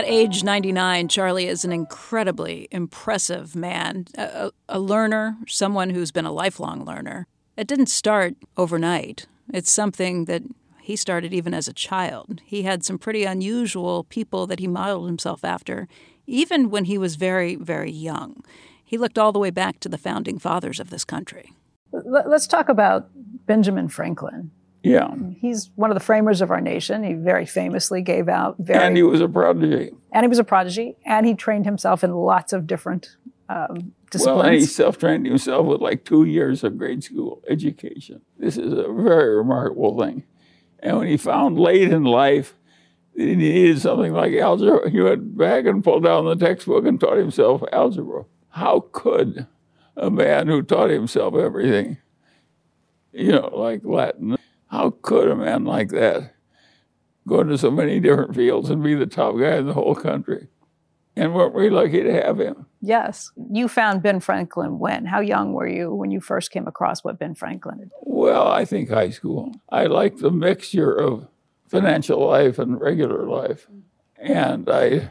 At 0.00 0.08
age 0.08 0.42
99, 0.42 1.08
Charlie 1.08 1.46
is 1.46 1.62
an 1.62 1.72
incredibly 1.72 2.68
impressive 2.70 3.54
man, 3.54 4.06
a, 4.16 4.50
a, 4.66 4.80
learner, 4.80 5.36
someone 5.46 5.90
who's 5.90 6.10
been 6.10 6.24
a 6.24 6.32
lifelong 6.32 6.86
learner. 6.86 7.26
It 7.54 7.68
didn't 7.68 7.90
start 7.90 8.34
overnight. 8.56 9.26
It's 9.52 9.70
something 9.70 10.24
that 10.24 10.42
he 10.80 10.96
started 10.96 11.34
even 11.34 11.52
as 11.52 11.68
a 11.68 11.74
child. 11.74 12.40
He 12.46 12.62
had 12.62 12.82
some 12.82 12.96
pretty 12.96 13.24
unusual 13.24 14.04
people 14.04 14.46
that 14.46 14.58
he 14.58 14.66
modeled 14.66 15.06
himself 15.06 15.44
after, 15.44 15.86
even 16.26 16.70
when 16.70 16.86
he 16.86 16.96
was 16.96 17.16
very, 17.16 17.56
very 17.56 17.92
young. 17.92 18.42
He 18.82 18.96
looked 18.96 19.18
all 19.18 19.32
the 19.32 19.38
way 19.38 19.50
back 19.50 19.80
to 19.80 19.90
the 19.90 19.98
founding 19.98 20.38
fathers 20.38 20.80
of 20.80 20.88
this 20.88 21.04
country. 21.04 21.52
Let's 21.92 22.46
talk 22.46 22.70
about 22.70 23.10
Benjamin 23.44 23.88
Franklin. 23.88 24.50
Yeah. 24.82 25.14
He's 25.38 25.70
one 25.74 25.90
of 25.90 25.94
the 25.94 26.04
framers 26.04 26.40
of 26.40 26.50
our 26.50 26.60
nation. 26.60 27.04
He 27.04 27.14
very 27.14 27.46
famously 27.46 28.02
gave 28.02 28.28
out 28.28 28.56
very. 28.58 28.82
And 28.82 28.96
he 28.96 29.02
was 29.02 29.20
a 29.20 29.28
prodigy. 29.28 29.92
And 30.12 30.24
he 30.24 30.28
was 30.28 30.38
a 30.38 30.44
prodigy, 30.44 30.96
and 31.04 31.26
he 31.26 31.34
trained 31.34 31.66
himself 31.66 32.02
in 32.02 32.12
lots 32.12 32.52
of 32.52 32.66
different 32.66 33.16
um, 33.48 33.92
disciplines. 34.10 34.36
Well, 34.36 34.46
and 34.46 34.54
he 34.54 34.64
self 34.64 34.98
trained 34.98 35.26
himself 35.26 35.66
with 35.66 35.80
like 35.80 36.04
two 36.04 36.24
years 36.24 36.64
of 36.64 36.78
grade 36.78 37.04
school 37.04 37.42
education. 37.48 38.22
This 38.38 38.56
is 38.56 38.72
a 38.72 38.92
very 38.92 39.36
remarkable 39.36 39.98
thing. 40.00 40.24
And 40.80 40.98
when 40.98 41.08
he 41.08 41.16
found 41.16 41.58
late 41.58 41.92
in 41.92 42.04
life 42.04 42.54
that 43.14 43.22
he 43.22 43.36
needed 43.36 43.80
something 43.80 44.12
like 44.12 44.32
algebra, 44.34 44.88
he 44.88 45.00
went 45.00 45.36
back 45.36 45.66
and 45.66 45.84
pulled 45.84 46.04
down 46.04 46.24
the 46.24 46.36
textbook 46.36 46.86
and 46.86 46.98
taught 46.98 47.18
himself 47.18 47.62
algebra. 47.72 48.24
How 48.48 48.86
could 48.92 49.46
a 49.96 50.10
man 50.10 50.46
who 50.46 50.62
taught 50.62 50.90
himself 50.90 51.34
everything, 51.34 51.98
you 53.12 53.32
know, 53.32 53.50
like 53.52 53.82
Latin, 53.84 54.36
how 54.80 54.90
could 55.02 55.28
a 55.28 55.36
man 55.36 55.64
like 55.64 55.90
that 55.90 56.34
go 57.28 57.40
into 57.40 57.58
so 57.58 57.70
many 57.70 58.00
different 58.00 58.34
fields 58.34 58.70
and 58.70 58.82
be 58.82 58.94
the 58.94 59.04
top 59.04 59.38
guy 59.38 59.56
in 59.56 59.66
the 59.66 59.74
whole 59.74 59.94
country? 59.94 60.48
And 61.16 61.34
weren't 61.34 61.54
we 61.54 61.68
lucky 61.68 62.02
to 62.02 62.12
have 62.24 62.40
him? 62.40 62.64
Yes. 62.80 63.30
You 63.50 63.68
found 63.68 64.02
Ben 64.02 64.20
Franklin 64.20 64.78
when? 64.78 65.04
How 65.04 65.20
young 65.20 65.52
were 65.52 65.68
you 65.68 65.92
when 65.92 66.10
you 66.10 66.20
first 66.20 66.50
came 66.50 66.66
across 66.66 67.04
what 67.04 67.18
Ben 67.18 67.34
Franklin 67.34 67.78
did? 67.78 67.90
Well, 68.00 68.46
I 68.48 68.64
think 68.64 68.88
high 68.88 69.10
school. 69.10 69.52
I 69.68 69.84
liked 69.84 70.20
the 70.20 70.30
mixture 70.30 70.94
of 70.94 71.28
financial 71.68 72.26
life 72.26 72.58
and 72.58 72.80
regular 72.80 73.26
life. 73.26 73.66
And 74.16 74.70
I 74.70 75.10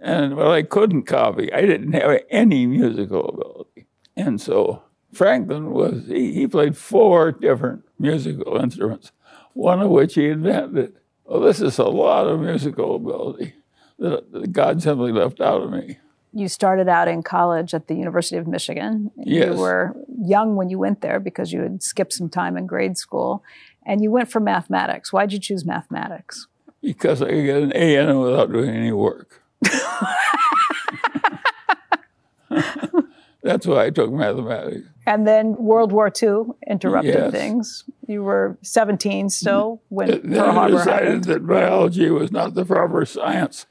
and 0.00 0.36
what 0.36 0.48
I 0.48 0.62
couldn't 0.62 1.04
copy, 1.04 1.52
I 1.52 1.60
didn't 1.60 1.92
have 1.92 2.22
any 2.28 2.66
musical 2.66 3.28
ability. 3.28 3.86
And 4.16 4.40
so 4.40 4.82
Franklin 5.14 5.70
was, 5.70 6.06
he, 6.06 6.32
he 6.32 6.46
played 6.46 6.76
four 6.76 7.32
different 7.32 7.84
musical 7.98 8.56
instruments, 8.56 9.12
one 9.52 9.80
of 9.80 9.90
which 9.90 10.14
he 10.14 10.28
invented. 10.28 10.94
Well, 11.24 11.40
this 11.40 11.60
is 11.60 11.78
a 11.78 11.84
lot 11.84 12.26
of 12.26 12.40
musical 12.40 12.96
ability 12.96 13.54
that, 13.98 14.32
that 14.32 14.52
God 14.52 14.82
simply 14.82 15.12
left 15.12 15.40
out 15.40 15.62
of 15.62 15.70
me. 15.70 15.98
You 16.32 16.48
started 16.48 16.88
out 16.88 17.06
in 17.06 17.22
college 17.22 17.74
at 17.74 17.86
the 17.86 17.94
University 17.94 18.36
of 18.36 18.48
Michigan. 18.48 19.12
Yes. 19.16 19.54
You 19.54 19.54
were 19.54 19.94
young 20.20 20.56
when 20.56 20.68
you 20.68 20.80
went 20.80 21.00
there 21.00 21.20
because 21.20 21.52
you 21.52 21.60
had 21.60 21.82
skipped 21.82 22.12
some 22.12 22.28
time 22.28 22.56
in 22.56 22.66
grade 22.66 22.98
school. 22.98 23.44
And 23.86 24.02
you 24.02 24.10
went 24.10 24.30
for 24.30 24.40
mathematics. 24.40 25.12
Why'd 25.12 25.32
you 25.32 25.38
choose 25.38 25.64
mathematics? 25.64 26.48
Because 26.82 27.22
I 27.22 27.28
could 27.28 27.44
get 27.44 27.62
an 27.62 27.72
A 27.74 27.96
in 27.96 28.08
it 28.08 28.18
without 28.18 28.52
doing 28.52 28.70
any 28.70 28.92
work. 28.92 29.42
That's 33.44 33.66
why 33.66 33.84
I 33.84 33.90
took 33.90 34.10
mathematics. 34.10 34.88
And 35.06 35.26
then 35.26 35.54
World 35.56 35.92
War 35.92 36.10
II 36.10 36.44
interrupted 36.66 37.14
Yes. 37.14 37.30
things. 37.30 37.84
You 38.08 38.22
were 38.24 38.56
17 38.62 39.28
still 39.28 39.82
when 39.90 40.08
Then 40.08 40.32
Pearl 40.32 40.58
I 40.58 40.70
decided 40.70 41.04
happened. 41.04 41.24
that 41.24 41.46
biology 41.46 42.08
was 42.10 42.32
not 42.32 42.54
the 42.54 42.64
proper 42.64 43.04
science 43.04 43.66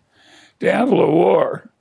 to 0.60 0.72
handle 0.72 1.02
a 1.02 1.10
war. 1.12 1.72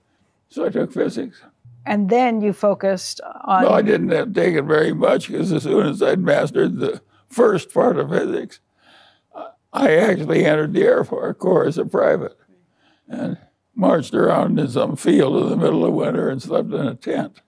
So 0.49 0.65
I 0.65 0.71
took 0.71 0.91
physics. 0.91 1.43
And 1.85 2.09
then 2.09 2.41
you 2.41 2.55
focused 2.55 3.21
on. 3.45 3.65
No, 3.65 3.71
I 3.71 3.83
didn't 3.83 4.09
have 4.11 4.33
to 4.33 4.41
take 4.41 4.55
it 4.55 4.65
very 4.65 4.95
much 4.95 5.29
because 5.29 5.53
as 5.53 5.65
soon 5.65 5.87
as 5.87 6.03
I'd 6.03 6.21
mastered 6.21 6.79
the 6.79 7.03
first 7.29 7.75
part 7.75 7.99
of 7.99 8.09
physics, 8.09 8.61
I 9.75 9.97
actually 9.97 10.47
entered 10.47 10.73
the 10.73 10.83
Air 10.85 11.05
Force 11.05 11.37
Corps 11.39 11.67
as 11.67 11.77
a 11.77 11.85
private 11.85 12.39
and 13.07 13.37
marched 13.75 14.15
around 14.15 14.59
in 14.59 14.69
some 14.69 14.97
field 14.97 15.43
in 15.43 15.51
the 15.51 15.57
middle 15.57 15.85
of 15.85 15.93
winter 15.93 16.31
and 16.31 16.41
slept 16.41 16.73
in 16.73 16.87
a 16.87 16.95
tent. 16.95 17.43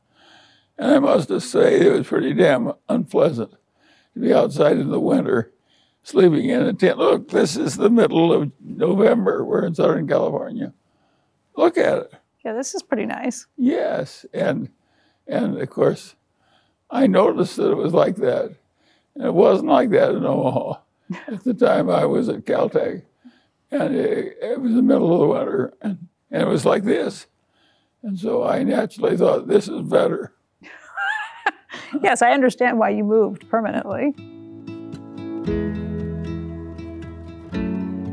And 0.79 0.95
I 0.95 0.99
must 0.99 1.29
just 1.29 1.51
say 1.51 1.81
it 1.81 1.93
was 1.93 2.07
pretty 2.07 2.35
damn 2.35 2.73
unpleasant 2.89 3.53
to 4.15 4.21
be 4.21 4.33
outside 4.35 4.79
in 4.79 4.91
the 4.91 5.01
winter, 5.01 5.53
sleeping 6.03 6.49
in 6.49 6.63
a 6.63 6.73
tent. 6.73 6.99
Look, 6.99 7.29
this 7.31 7.57
is 7.57 7.77
the 7.77 7.91
middle 7.91 8.33
of 8.33 8.51
November. 8.61 9.45
We're 9.45 9.67
in 9.67 9.75
Southern 9.75 10.09
California. 10.09 10.73
Look 11.57 11.79
at 11.79 11.99
it. 11.99 12.15
Yeah, 12.45 12.53
this 12.53 12.75
is 12.75 12.83
pretty 12.83 13.07
nice. 13.07 13.47
Yes, 13.57 14.27
and 14.35 14.69
and 15.27 15.57
of 15.59 15.71
course, 15.71 16.15
I 16.91 17.07
noticed 17.07 17.57
that 17.57 17.71
it 17.71 17.77
was 17.77 17.95
like 17.95 18.17
that, 18.17 18.57
and 19.15 19.25
it 19.25 19.35
wasn't 19.35 19.71
like 19.71 19.91
that 19.91 20.11
in 20.11 20.27
Omaha 20.27 20.81
at 21.29 21.45
the 21.45 21.55
time 21.55 21.89
I 21.89 22.05
was 22.05 22.29
at 22.29 22.45
Caltech, 22.45 23.03
and 23.71 23.95
it, 23.95 24.37
it 24.43 24.61
was 24.61 24.75
the 24.75 24.83
middle 24.83 25.13
of 25.15 25.21
the 25.21 25.27
winter, 25.27 25.73
and, 25.81 26.09
and 26.31 26.43
it 26.43 26.49
was 26.49 26.67
like 26.67 26.85
this, 26.85 27.27
and 28.03 28.19
so 28.19 28.45
I 28.45 28.63
naturally 28.63 29.17
thought 29.17 29.49
this 29.49 29.67
is 29.67 29.81
better. 29.81 30.34
Yes, 32.03 32.23
I 32.23 32.33
understand 32.33 32.79
why 32.79 32.91
you 32.91 33.05
moved 33.05 33.49
permanently. 33.49 34.15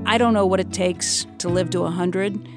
I 0.05 0.17
don't 0.17 0.33
know 0.33 0.45
what 0.45 0.59
it 0.59 0.73
takes 0.73 1.25
to 1.37 1.47
live 1.47 1.69
to 1.69 1.81
100, 1.81 2.47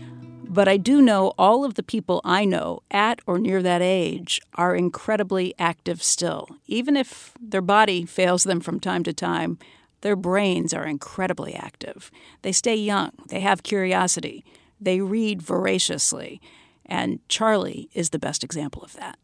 but 0.48 0.66
I 0.66 0.76
do 0.76 1.00
know 1.00 1.32
all 1.38 1.64
of 1.64 1.74
the 1.74 1.82
people 1.82 2.20
I 2.24 2.44
know 2.44 2.82
at 2.90 3.20
or 3.26 3.38
near 3.38 3.62
that 3.62 3.80
age 3.80 4.40
are 4.54 4.74
incredibly 4.74 5.54
active 5.58 6.02
still. 6.02 6.48
Even 6.66 6.96
if 6.96 7.32
their 7.40 7.60
body 7.60 8.04
fails 8.06 8.42
them 8.42 8.60
from 8.60 8.80
time 8.80 9.04
to 9.04 9.12
time, 9.12 9.58
their 10.00 10.16
brains 10.16 10.74
are 10.74 10.84
incredibly 10.84 11.54
active. 11.54 12.10
They 12.42 12.52
stay 12.52 12.74
young, 12.76 13.12
they 13.28 13.40
have 13.40 13.62
curiosity, 13.62 14.44
they 14.80 15.00
read 15.00 15.40
voraciously, 15.40 16.40
and 16.84 17.20
Charlie 17.28 17.88
is 17.94 18.10
the 18.10 18.18
best 18.18 18.44
example 18.44 18.82
of 18.82 18.94
that. 18.94 19.18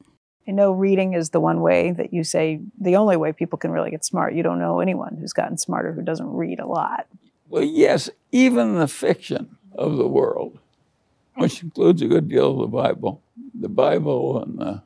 I 0.50 0.52
know 0.52 0.72
reading 0.72 1.12
is 1.12 1.30
the 1.30 1.38
one 1.38 1.60
way 1.60 1.92
that 1.92 2.12
you 2.12 2.24
say 2.24 2.60
the 2.80 2.96
only 2.96 3.16
way 3.16 3.32
people 3.32 3.56
can 3.56 3.70
really 3.70 3.92
get 3.92 4.04
smart. 4.04 4.34
You 4.34 4.42
don't 4.42 4.58
know 4.58 4.80
anyone 4.80 5.16
who's 5.16 5.32
gotten 5.32 5.56
smarter 5.56 5.92
who 5.92 6.02
doesn't 6.02 6.26
read 6.26 6.58
a 6.58 6.66
lot. 6.66 7.06
Well, 7.48 7.62
yes, 7.62 8.10
even 8.32 8.74
the 8.74 8.88
fiction 8.88 9.58
of 9.76 9.96
the 9.96 10.08
world, 10.08 10.58
which 11.36 11.62
includes 11.62 12.02
a 12.02 12.08
good 12.08 12.28
deal 12.28 12.50
of 12.50 12.58
the 12.58 12.76
Bible, 12.76 13.22
the 13.54 13.68
Bible 13.68 14.42
and 14.42 14.58
the 14.58 14.82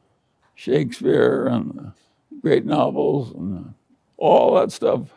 Shakespeare 0.55 1.47
and 1.47 1.71
the 1.71 1.93
great 2.43 2.67
novels 2.67 3.33
and 3.35 3.73
all 4.19 4.57
that 4.57 4.71
stuff. 4.71 5.15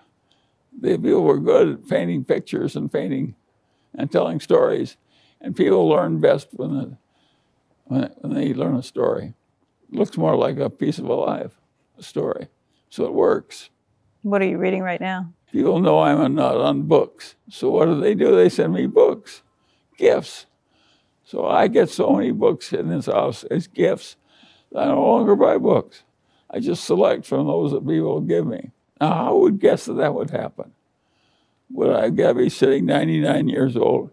The 0.79 0.95
people 0.97 1.23
were 1.23 1.41
good 1.41 1.69
at 1.73 1.89
painting 1.89 2.23
pictures 2.23 2.77
and 2.77 2.89
painting 2.89 3.35
and 3.93 4.09
telling 4.09 4.39
stories, 4.39 4.95
and 5.41 5.57
people 5.57 5.89
learn 5.89 6.21
best 6.21 6.47
when, 6.53 6.73
the, 6.73 6.97
when, 7.83 8.11
when 8.19 8.33
they 8.33 8.53
learn 8.53 8.77
a 8.77 8.83
story. 8.83 9.33
Looks 9.89 10.17
more 10.17 10.35
like 10.35 10.57
a 10.57 10.69
piece 10.69 10.99
of 10.99 11.05
a 11.05 11.13
life, 11.13 11.59
a 11.97 12.03
story, 12.03 12.47
so 12.89 13.05
it 13.05 13.13
works. 13.13 13.69
What 14.21 14.41
are 14.41 14.45
you 14.45 14.57
reading 14.57 14.81
right 14.81 14.99
now? 14.99 15.31
People 15.51 15.79
know 15.79 15.99
I'm 15.99 16.19
a 16.19 16.27
nut 16.27 16.57
on 16.57 16.83
books. 16.83 17.35
So 17.49 17.69
what 17.69 17.85
do 17.85 17.99
they 17.99 18.13
do? 18.13 18.35
They 18.35 18.49
send 18.49 18.73
me 18.73 18.85
books, 18.85 19.43
gifts. 19.97 20.45
So 21.23 21.45
I 21.45 21.67
get 21.67 21.89
so 21.89 22.11
many 22.13 22.31
books 22.31 22.73
in 22.73 22.89
this 22.89 23.05
house 23.05 23.43
as 23.45 23.67
gifts 23.67 24.17
that 24.71 24.83
I 24.83 24.85
no 24.87 25.01
longer 25.01 25.35
buy 25.35 25.57
books. 25.57 26.03
I 26.49 26.59
just 26.59 26.83
select 26.83 27.25
from 27.25 27.47
those 27.47 27.71
that 27.71 27.87
people 27.87 28.19
give 28.21 28.45
me. 28.45 28.71
Now, 28.99 29.27
I 29.27 29.31
would 29.31 29.59
guess 29.59 29.85
that 29.85 29.93
that 29.93 30.13
would 30.13 30.31
happen? 30.31 30.73
Would 31.71 31.89
I 31.89 32.09
be 32.33 32.49
sitting 32.49 32.85
99 32.85 33.49
years 33.49 33.77
old 33.77 34.11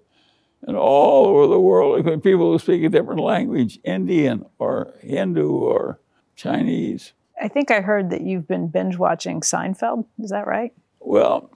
and 0.66 0.76
all 0.76 1.26
over 1.26 1.46
the 1.46 1.60
world, 1.60 2.04
like 2.06 2.22
people 2.22 2.52
who 2.52 2.58
speak 2.58 2.82
a 2.84 2.88
different 2.88 3.20
language, 3.20 3.78
Indian 3.84 4.46
or 4.58 4.94
Hindu 5.00 5.50
or 5.50 6.00
Chinese, 6.36 7.12
I 7.40 7.48
think 7.48 7.70
I 7.70 7.80
heard 7.80 8.10
that 8.10 8.22
you've 8.22 8.46
been 8.46 8.68
binge 8.68 8.96
watching 8.96 9.40
Seinfeld. 9.40 10.06
Is 10.18 10.30
that 10.30 10.46
right? 10.46 10.72
Well, 11.00 11.50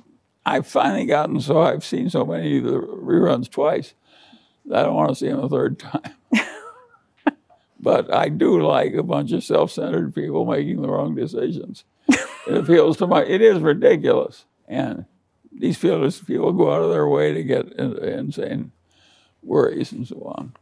I've 0.45 0.67
finally 0.67 1.07
gotten 1.07 1.41
so 1.41 1.61
I've 1.61 1.85
seen 1.85 2.11
so 2.11 2.25
many 2.25 2.59
of 2.59 2.65
the 2.65 2.81
reruns 2.81 3.49
twice 3.49 3.95
I 4.73 4.83
don't 4.83 4.95
want 4.95 5.11
to 5.11 5.15
see 5.15 5.29
them 5.29 5.41
a 5.41 5.49
third 5.49 5.79
time. 5.79 6.15
but 7.81 8.13
I 8.13 8.29
do 8.29 8.61
like 8.63 8.95
a 8.95 9.03
bunch 9.03 9.33
of 9.33 9.45
self-centered 9.45 10.15
people 10.15 10.45
making 10.45 10.83
the 10.83 10.89
wrong 10.89 11.15
decisions. 11.15 11.85
it 12.09 12.55
appeals 12.55 12.97
to 12.99 13.07
my. 13.07 13.25
It 13.25 13.41
is 13.41 13.61
ridiculous, 13.61 14.45
and 14.67 15.07
these 15.53 15.79
people 15.79 16.53
go 16.53 16.73
out 16.73 16.83
of 16.83 16.91
their 16.91 17.09
way 17.09 17.33
to 17.33 17.43
get 17.43 17.73
insane 17.73 18.73
worries 19.43 19.93
and 19.93 20.07
so 20.07 20.17
on. 20.37 20.55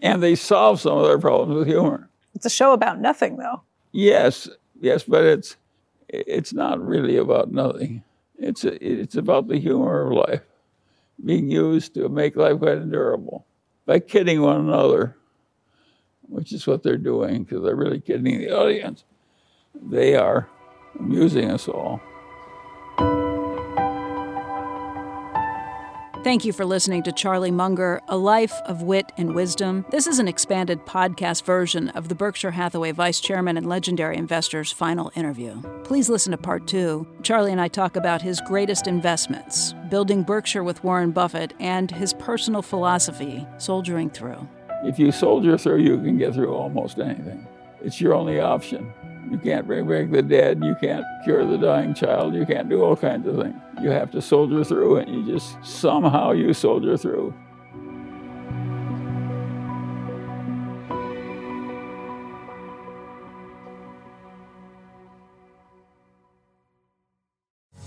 And 0.00 0.22
they 0.22 0.34
solve 0.34 0.80
some 0.80 0.98
of 0.98 1.06
their 1.06 1.18
problems 1.18 1.58
with 1.58 1.68
humor. 1.68 2.08
It's 2.34 2.46
a 2.46 2.50
show 2.50 2.72
about 2.72 3.00
nothing, 3.00 3.36
though. 3.36 3.62
Yes, 3.92 4.48
yes, 4.80 5.04
but 5.04 5.24
it's 5.24 5.56
it's 6.08 6.52
not 6.52 6.84
really 6.84 7.16
about 7.16 7.52
nothing. 7.52 8.02
It's 8.38 8.64
a, 8.64 8.84
it's 8.84 9.14
about 9.14 9.48
the 9.48 9.58
humor 9.58 10.06
of 10.06 10.12
life 10.12 10.42
being 11.24 11.48
used 11.48 11.94
to 11.94 12.08
make 12.08 12.36
life 12.36 12.58
quite 12.58 12.78
endurable 12.78 13.46
by 13.86 14.00
kidding 14.00 14.42
one 14.42 14.60
another, 14.60 15.16
which 16.22 16.52
is 16.52 16.66
what 16.66 16.82
they're 16.82 16.96
doing 16.96 17.44
because 17.44 17.62
they're 17.62 17.76
really 17.76 18.00
kidding 18.00 18.38
the 18.38 18.50
audience. 18.50 19.04
They 19.74 20.16
are 20.16 20.48
amusing 20.98 21.50
us 21.50 21.68
all. 21.68 22.00
Thank 26.24 26.44
you 26.44 26.52
for 26.52 26.64
listening 26.64 27.02
to 27.02 27.10
Charlie 27.10 27.50
Munger, 27.50 28.00
A 28.06 28.16
Life 28.16 28.52
of 28.66 28.82
Wit 28.82 29.10
and 29.16 29.34
Wisdom. 29.34 29.84
This 29.90 30.06
is 30.06 30.20
an 30.20 30.28
expanded 30.28 30.78
podcast 30.86 31.42
version 31.42 31.88
of 31.90 32.08
the 32.08 32.14
Berkshire 32.14 32.52
Hathaway 32.52 32.92
Vice 32.92 33.18
Chairman 33.18 33.56
and 33.56 33.68
Legendary 33.68 34.16
Investor's 34.16 34.70
final 34.70 35.10
interview. 35.16 35.60
Please 35.82 36.08
listen 36.08 36.30
to 36.30 36.36
part 36.38 36.68
two. 36.68 37.08
Charlie 37.24 37.50
and 37.50 37.60
I 37.60 37.66
talk 37.66 37.96
about 37.96 38.22
his 38.22 38.40
greatest 38.42 38.86
investments, 38.86 39.74
building 39.90 40.22
Berkshire 40.22 40.62
with 40.62 40.84
Warren 40.84 41.10
Buffett, 41.10 41.54
and 41.58 41.90
his 41.90 42.14
personal 42.14 42.62
philosophy, 42.62 43.44
soldiering 43.58 44.08
through. 44.08 44.48
If 44.84 45.00
you 45.00 45.10
soldier 45.10 45.58
through, 45.58 45.78
you 45.78 45.96
can 45.96 46.18
get 46.18 46.34
through 46.34 46.54
almost 46.54 47.00
anything. 47.00 47.48
It's 47.80 48.00
your 48.00 48.14
only 48.14 48.38
option. 48.38 48.92
You 49.32 49.38
can't 49.38 49.66
bring 49.66 49.88
back 49.88 50.10
the 50.10 50.20
dead. 50.20 50.62
You 50.62 50.76
can't 50.78 51.06
cure 51.24 51.46
the 51.46 51.56
dying 51.56 51.94
child. 51.94 52.34
You 52.34 52.44
can't 52.44 52.68
do 52.68 52.82
all 52.82 52.94
kinds 52.94 53.26
of 53.26 53.36
things. 53.36 53.54
You 53.82 53.88
have 53.88 54.10
to 54.10 54.20
soldier 54.20 54.62
through, 54.62 54.98
and 54.98 55.08
you 55.08 55.32
just 55.32 55.56
somehow 55.64 56.32
you 56.32 56.52
soldier 56.52 56.98
through. 56.98 57.32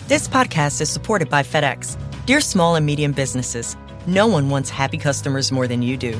This 0.08 0.28
podcast 0.28 0.82
is 0.82 0.90
supported 0.90 1.30
by 1.30 1.44
FedEx. 1.44 1.96
Dear 2.26 2.42
small 2.42 2.76
and 2.76 2.84
medium 2.88 3.12
businesses, 3.12 3.78
no 4.08 4.26
one 4.26 4.50
wants 4.50 4.72
happy 4.72 4.98
customers 4.98 5.52
more 5.52 5.68
than 5.68 5.84
you 5.84 5.96
do. 5.96 6.20